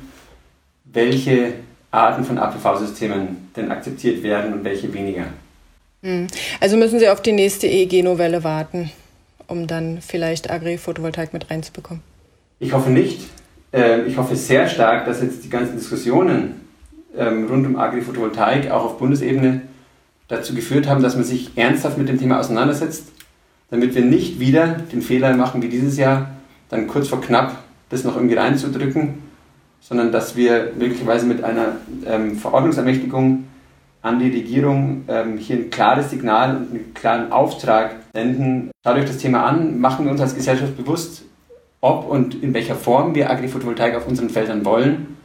welche 0.85 1.53
Arten 1.91 2.23
von 2.23 2.37
APV-Systemen 2.37 3.49
denn 3.55 3.71
akzeptiert 3.71 4.23
werden 4.23 4.53
und 4.53 4.63
welche 4.63 4.93
weniger. 4.93 5.25
Hm. 6.03 6.27
Also 6.59 6.77
müssen 6.77 6.99
Sie 6.99 7.09
auf 7.09 7.21
die 7.21 7.31
nächste 7.31 7.67
EEG-Novelle 7.67 8.43
warten, 8.43 8.91
um 9.47 9.67
dann 9.67 9.99
vielleicht 10.01 10.49
Agri-Photovoltaik 10.49 11.33
mit 11.33 11.49
reinzubekommen? 11.49 12.03
Ich 12.59 12.73
hoffe 12.73 12.89
nicht. 12.89 13.21
Ähm, 13.75 14.07
ich 14.07 14.17
hoffe 14.17 14.37
sehr 14.37 14.69
stark, 14.69 15.05
dass 15.05 15.21
jetzt 15.21 15.43
die 15.43 15.49
ganzen 15.49 15.75
Diskussionen 15.75 16.61
ähm, 17.17 17.45
rund 17.47 17.67
um 17.67 17.75
Agri-Photovoltaik 17.75 18.71
auch 18.71 18.85
auf 18.85 18.97
Bundesebene 18.97 19.63
dazu 20.29 20.55
geführt 20.55 20.87
haben, 20.87 21.03
dass 21.03 21.15
man 21.15 21.25
sich 21.25 21.51
ernsthaft 21.57 21.97
mit 21.97 22.07
dem 22.07 22.17
Thema 22.17 22.39
auseinandersetzt, 22.39 23.11
damit 23.69 23.93
wir 23.93 24.05
nicht 24.05 24.39
wieder 24.39 24.67
den 24.67 25.01
Fehler 25.01 25.35
machen 25.35 25.61
wie 25.61 25.67
dieses 25.67 25.97
Jahr, 25.97 26.29
dann 26.69 26.87
kurz 26.87 27.09
vor 27.09 27.19
knapp 27.19 27.57
das 27.89 28.05
noch 28.05 28.15
irgendwie 28.15 28.35
reinzudrücken, 28.35 29.15
sondern 29.81 30.13
dass 30.13 30.37
wir 30.37 30.71
möglicherweise 30.79 31.25
mit 31.25 31.43
einer 31.43 31.75
ähm, 32.07 32.37
Verordnungsermächtigung 32.37 33.43
an 34.01 34.19
die 34.19 34.29
Regierung 34.29 35.03
ähm, 35.09 35.37
hier 35.37 35.57
ein 35.57 35.69
klares 35.69 36.11
Signal 36.11 36.55
und 36.55 36.69
einen 36.71 36.93
klaren 36.93 37.31
Auftrag 37.33 37.97
senden. 38.13 38.71
Schaut 38.85 38.95
euch 38.95 39.05
das 39.05 39.17
Thema 39.17 39.43
an, 39.45 39.79
machen 39.81 40.05
wir 40.05 40.13
uns 40.13 40.21
als 40.21 40.33
Gesellschaft 40.33 40.77
bewusst, 40.77 41.25
ob 41.85 42.09
und 42.09 42.41
in 42.41 42.53
welcher 42.53 42.75
Form 42.75 43.13
wir 43.13 43.29
Agri-Photovoltaik 43.29 43.95
auf 43.95 44.07
unseren 44.07 44.31
Feldern 44.31 44.65
wollen 44.65 45.17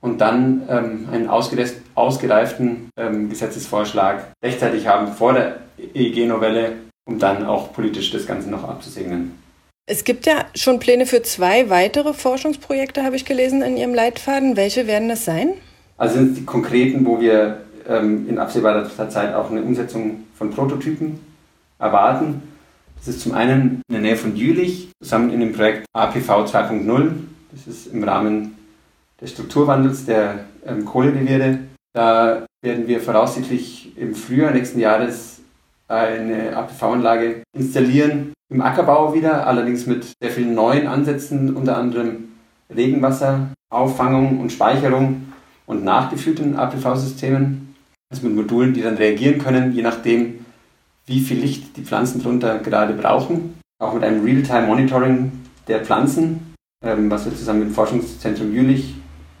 und 0.00 0.20
dann 0.20 0.62
ähm, 0.68 1.08
einen 1.12 1.28
ausgereiften 1.28 2.90
ähm, 2.96 3.30
Gesetzesvorschlag 3.30 4.32
rechtzeitig 4.44 4.88
haben 4.88 5.12
vor 5.12 5.32
der 5.32 5.60
EEG-Novelle, 5.94 6.72
um 7.06 7.20
dann 7.20 7.46
auch 7.46 7.72
politisch 7.72 8.10
das 8.10 8.26
Ganze 8.26 8.50
noch 8.50 8.64
abzusegnen. 8.64 9.38
Es 9.88 10.02
gibt 10.02 10.26
ja 10.26 10.46
schon 10.56 10.80
Pläne 10.80 11.06
für 11.06 11.22
zwei 11.22 11.70
weitere 11.70 12.12
Forschungsprojekte, 12.12 13.04
habe 13.04 13.14
ich 13.14 13.24
gelesen 13.24 13.62
in 13.62 13.76
Ihrem 13.76 13.94
Leitfaden. 13.94 14.56
Welche 14.56 14.88
werden 14.88 15.08
das 15.08 15.24
sein? 15.24 15.50
Also 15.96 16.16
sind 16.16 16.36
die 16.36 16.44
konkreten, 16.44 17.06
wo 17.06 17.20
wir 17.20 17.60
ähm, 17.88 18.28
in 18.28 18.38
absehbarer 18.38 18.90
Zeit 19.08 19.34
auch 19.34 19.52
eine 19.52 19.62
Umsetzung 19.62 20.24
von 20.36 20.50
Prototypen 20.50 21.20
erwarten. 21.78 22.42
Das 23.06 23.14
ist 23.14 23.22
zum 23.22 23.34
einen 23.34 23.82
in 23.86 23.92
der 23.92 24.00
Nähe 24.00 24.16
von 24.16 24.34
Jülich, 24.34 24.90
zusammen 25.00 25.30
in 25.30 25.38
dem 25.38 25.52
Projekt 25.52 25.86
APV 25.92 26.44
2.0. 26.44 27.10
Das 27.52 27.68
ist 27.68 27.86
im 27.86 28.02
Rahmen 28.02 28.56
des 29.20 29.30
Strukturwandels 29.30 30.06
der 30.06 30.46
ähm, 30.66 30.84
Kohlereviere. 30.84 31.60
Da 31.94 32.44
werden 32.62 32.88
wir 32.88 33.00
voraussichtlich 33.00 33.96
im 33.96 34.16
Frühjahr 34.16 34.50
nächsten 34.50 34.80
Jahres 34.80 35.38
eine 35.86 36.56
APV-Anlage 36.56 37.44
installieren. 37.56 38.32
Im 38.52 38.60
Ackerbau 38.60 39.14
wieder, 39.14 39.46
allerdings 39.46 39.86
mit 39.86 40.04
sehr 40.20 40.32
vielen 40.32 40.56
neuen 40.56 40.88
Ansätzen, 40.88 41.54
unter 41.54 41.76
anderem 41.76 42.30
Regenwasserauffangung 42.74 44.40
und 44.40 44.50
Speicherung 44.50 45.32
und 45.66 45.84
nachgeführten 45.84 46.56
APV-Systemen. 46.56 47.76
Also 48.10 48.26
mit 48.26 48.34
Modulen, 48.34 48.74
die 48.74 48.82
dann 48.82 48.96
reagieren 48.96 49.38
können, 49.38 49.72
je 49.72 49.82
nachdem, 49.82 50.45
wie 51.06 51.20
viel 51.20 51.38
Licht 51.38 51.76
die 51.76 51.82
Pflanzen 51.82 52.22
drunter 52.22 52.58
gerade 52.58 52.94
brauchen. 52.94 53.58
Auch 53.78 53.94
mit 53.94 54.04
einem 54.04 54.24
Real-Time-Monitoring 54.24 55.32
der 55.68 55.84
Pflanzen, 55.84 56.54
ähm, 56.84 57.10
was 57.10 57.24
wir 57.24 57.34
zusammen 57.34 57.60
mit 57.60 57.68
dem 57.68 57.74
Forschungszentrum 57.74 58.52
Jülich 58.52 58.94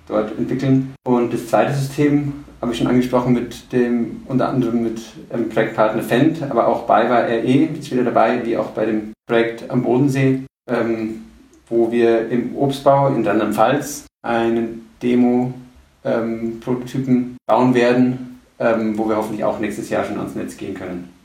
dort 0.08 0.38
entwickeln. 0.38 0.94
Und 1.04 1.32
das 1.32 1.48
zweite 1.48 1.74
System 1.74 2.44
habe 2.60 2.72
ich 2.72 2.78
schon 2.78 2.86
angesprochen 2.86 3.32
mit 3.32 3.72
dem, 3.72 4.22
unter 4.26 4.48
anderem 4.48 4.82
mit 4.82 5.00
dem 5.32 5.48
Projektpartner 5.48 6.02
Fendt, 6.02 6.42
aber 6.42 6.68
auch 6.68 6.86
BayWa 6.86 7.20
RE 7.20 7.68
ist 7.78 7.90
wieder 7.90 8.04
dabei, 8.04 8.44
wie 8.44 8.56
auch 8.56 8.70
bei 8.70 8.86
dem 8.86 9.12
Projekt 9.28 9.68
am 9.70 9.82
Bodensee, 9.82 10.42
ähm, 10.68 11.24
wo 11.68 11.90
wir 11.90 12.30
im 12.30 12.56
Obstbau 12.56 13.08
in 13.08 13.26
Rheinland-Pfalz 13.26 14.04
einen 14.24 14.88
Demo-Prototypen 15.02 17.14
ähm, 17.14 17.36
bauen 17.46 17.74
werden, 17.74 18.40
ähm, 18.58 18.96
wo 18.96 19.08
wir 19.08 19.16
hoffentlich 19.16 19.44
auch 19.44 19.58
nächstes 19.58 19.90
Jahr 19.90 20.04
schon 20.04 20.18
ans 20.18 20.34
Netz 20.34 20.56
gehen 20.56 20.74
können. 20.74 21.15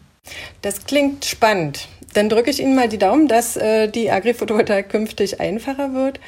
Das 0.61 0.85
klingt 0.85 1.25
spannend. 1.25 1.87
Dann 2.13 2.29
drücke 2.29 2.49
ich 2.49 2.59
Ihnen 2.59 2.75
mal 2.75 2.89
die 2.89 2.97
Daumen, 2.97 3.27
dass 3.27 3.57
äh, 3.57 3.87
die 3.87 4.11
Agri-Photovoltaik 4.11 4.89
künftig 4.89 5.39
einfacher 5.39 5.93
wird. 5.93 6.19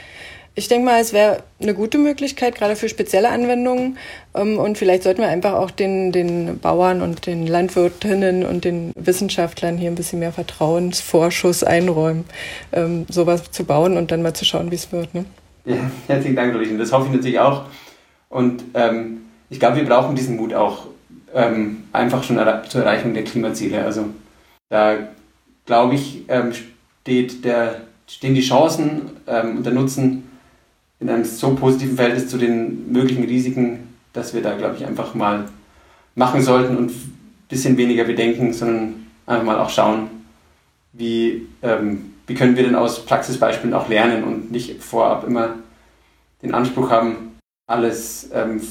Ich 0.55 0.67
denke 0.67 0.85
mal, 0.85 1.01
es 1.01 1.13
wäre 1.13 1.43
eine 1.59 1.73
gute 1.73 1.97
Möglichkeit, 1.97 2.55
gerade 2.55 2.75
für 2.75 2.87
spezielle 2.87 3.29
Anwendungen. 3.29 3.97
Ähm, 4.33 4.59
und 4.59 4.77
vielleicht 4.77 5.03
sollten 5.03 5.21
wir 5.21 5.27
einfach 5.27 5.53
auch 5.53 5.71
den, 5.71 6.11
den 6.11 6.59
Bauern 6.59 7.01
und 7.01 7.25
den 7.25 7.47
Landwirtinnen 7.47 8.45
und 8.45 8.63
den 8.63 8.91
Wissenschaftlern 8.95 9.77
hier 9.77 9.91
ein 9.91 9.95
bisschen 9.95 10.19
mehr 10.19 10.31
Vertrauensvorschuss 10.31 11.63
einräumen, 11.63 12.25
ähm, 12.71 13.05
sowas 13.09 13.51
zu 13.51 13.65
bauen 13.65 13.97
und 13.97 14.11
dann 14.11 14.21
mal 14.21 14.33
zu 14.33 14.45
schauen, 14.45 14.71
wie 14.71 14.75
es 14.75 14.91
wird. 14.91 15.13
Ne? 15.13 15.25
Ja, 15.65 15.77
herzlichen 16.07 16.35
Dank, 16.35 16.53
Ulrich. 16.53 16.69
Das 16.77 16.91
hoffe 16.91 17.07
ich 17.07 17.13
natürlich 17.13 17.39
auch. 17.39 17.65
Und 18.29 18.63
ähm, 18.73 19.21
ich 19.49 19.59
glaube, 19.59 19.77
wir 19.77 19.85
brauchen 19.85 20.15
diesen 20.15 20.37
Mut 20.37 20.53
auch 20.53 20.87
ähm, 21.33 21.83
einfach 21.91 22.23
schon 22.23 22.39
zur 22.69 22.81
Erreichung 22.83 23.13
der 23.13 23.23
Klimaziele. 23.23 23.83
Also 23.83 24.05
da 24.69 24.97
glaube 25.65 25.95
ich, 25.95 26.23
ähm, 26.27 26.53
steht 27.01 27.45
der, 27.45 27.81
stehen 28.07 28.35
die 28.35 28.41
Chancen 28.41 29.11
ähm, 29.27 29.57
und 29.57 29.65
der 29.65 29.73
Nutzen 29.73 30.29
in 30.99 31.09
einem 31.09 31.25
so 31.25 31.53
positiven 31.55 31.95
Verhältnis 31.95 32.29
zu 32.29 32.37
den 32.37 32.91
möglichen 32.91 33.25
Risiken, 33.25 33.95
dass 34.13 34.33
wir 34.33 34.41
da, 34.41 34.55
glaube 34.55 34.75
ich, 34.77 34.85
einfach 34.85 35.13
mal 35.15 35.45
machen 36.15 36.41
sollten 36.41 36.77
und 36.77 36.91
ein 36.91 37.17
bisschen 37.49 37.77
weniger 37.77 38.05
bedenken, 38.05 38.53
sondern 38.53 39.07
einfach 39.25 39.45
mal 39.45 39.59
auch 39.59 39.69
schauen, 39.69 40.09
wie, 40.93 41.47
ähm, 41.61 42.13
wie 42.27 42.35
können 42.35 42.55
wir 42.55 42.63
denn 42.63 42.75
aus 42.75 43.05
Praxisbeispielen 43.05 43.73
auch 43.73 43.89
lernen 43.89 44.23
und 44.23 44.51
nicht 44.51 44.81
vorab 44.81 45.25
immer 45.25 45.55
den 46.41 46.53
Anspruch 46.53 46.89
haben, 46.89 47.37
alles, 47.67 48.29
ähm, 48.33 48.61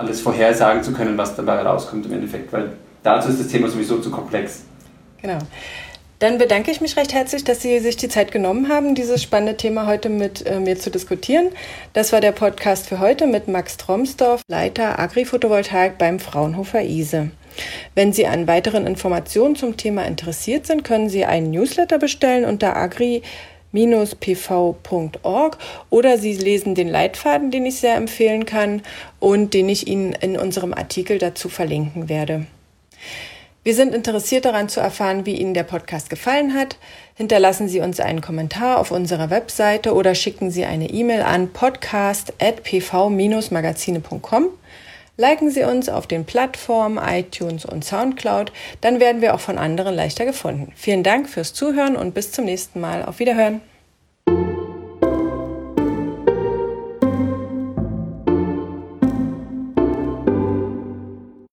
alles 0.00 0.20
vorhersagen 0.20 0.82
zu 0.82 0.92
können, 0.92 1.16
was 1.18 1.36
dabei 1.36 1.62
rauskommt 1.62 2.06
im 2.06 2.12
Endeffekt, 2.12 2.52
weil 2.52 2.72
dazu 3.02 3.28
ist 3.28 3.40
das 3.40 3.48
Thema 3.48 3.68
sowieso 3.68 3.98
zu 3.98 4.10
komplex. 4.10 4.62
Genau. 5.20 5.38
Dann 6.18 6.36
bedanke 6.36 6.70
ich 6.70 6.82
mich 6.82 6.96
recht 6.96 7.14
herzlich, 7.14 7.44
dass 7.44 7.62
Sie 7.62 7.78
sich 7.78 7.96
die 7.96 8.08
Zeit 8.08 8.30
genommen 8.30 8.68
haben, 8.68 8.94
dieses 8.94 9.22
spannende 9.22 9.56
Thema 9.56 9.86
heute 9.86 10.10
mit 10.10 10.46
äh, 10.46 10.60
mir 10.60 10.78
zu 10.78 10.90
diskutieren. 10.90 11.48
Das 11.94 12.12
war 12.12 12.20
der 12.20 12.32
Podcast 12.32 12.88
für 12.88 12.98
heute 12.98 13.26
mit 13.26 13.48
Max 13.48 13.78
Tromsdorf, 13.78 14.42
Leiter 14.48 14.98
Agri-Photovoltaik 14.98 15.96
beim 15.96 16.18
Fraunhofer 16.18 16.82
ISE. 16.82 17.30
Wenn 17.94 18.12
Sie 18.12 18.26
an 18.26 18.46
weiteren 18.46 18.86
Informationen 18.86 19.56
zum 19.56 19.78
Thema 19.78 20.04
interessiert 20.04 20.66
sind, 20.66 20.84
können 20.84 21.08
Sie 21.08 21.24
einen 21.24 21.50
Newsletter 21.50 21.98
bestellen 21.98 22.44
unter 22.44 22.76
agri 22.76 23.22
pv.org 23.72 25.58
oder 25.90 26.18
Sie 26.18 26.34
lesen 26.34 26.74
den 26.74 26.88
Leitfaden, 26.88 27.50
den 27.50 27.66
ich 27.66 27.80
sehr 27.80 27.96
empfehlen 27.96 28.46
kann 28.46 28.82
und 29.18 29.54
den 29.54 29.68
ich 29.68 29.86
Ihnen 29.86 30.12
in 30.12 30.36
unserem 30.36 30.74
Artikel 30.74 31.18
dazu 31.18 31.48
verlinken 31.48 32.08
werde. 32.08 32.46
Wir 33.62 33.74
sind 33.74 33.94
interessiert 33.94 34.46
daran 34.46 34.70
zu 34.70 34.80
erfahren, 34.80 35.26
wie 35.26 35.34
Ihnen 35.34 35.52
der 35.52 35.64
Podcast 35.64 36.08
gefallen 36.08 36.54
hat. 36.54 36.78
Hinterlassen 37.14 37.68
Sie 37.68 37.80
uns 37.80 38.00
einen 38.00 38.22
Kommentar 38.22 38.78
auf 38.78 38.90
unserer 38.90 39.28
Webseite 39.28 39.92
oder 39.94 40.14
schicken 40.14 40.50
Sie 40.50 40.64
eine 40.64 40.88
E-Mail 40.88 41.20
an 41.20 41.52
podcast.pv-magazine.com. 41.52 44.48
Liken 45.20 45.50
Sie 45.50 45.64
uns 45.64 45.90
auf 45.90 46.06
den 46.06 46.24
Plattformen 46.24 46.96
iTunes 46.96 47.66
und 47.66 47.84
SoundCloud, 47.84 48.52
dann 48.80 49.00
werden 49.00 49.20
wir 49.20 49.34
auch 49.34 49.40
von 49.40 49.58
anderen 49.58 49.94
leichter 49.94 50.24
gefunden. 50.24 50.72
Vielen 50.74 51.02
Dank 51.02 51.28
fürs 51.28 51.52
Zuhören 51.52 51.94
und 51.94 52.14
bis 52.14 52.32
zum 52.32 52.46
nächsten 52.46 52.80
Mal. 52.80 53.04
Auf 53.04 53.18
Wiederhören. 53.18 53.60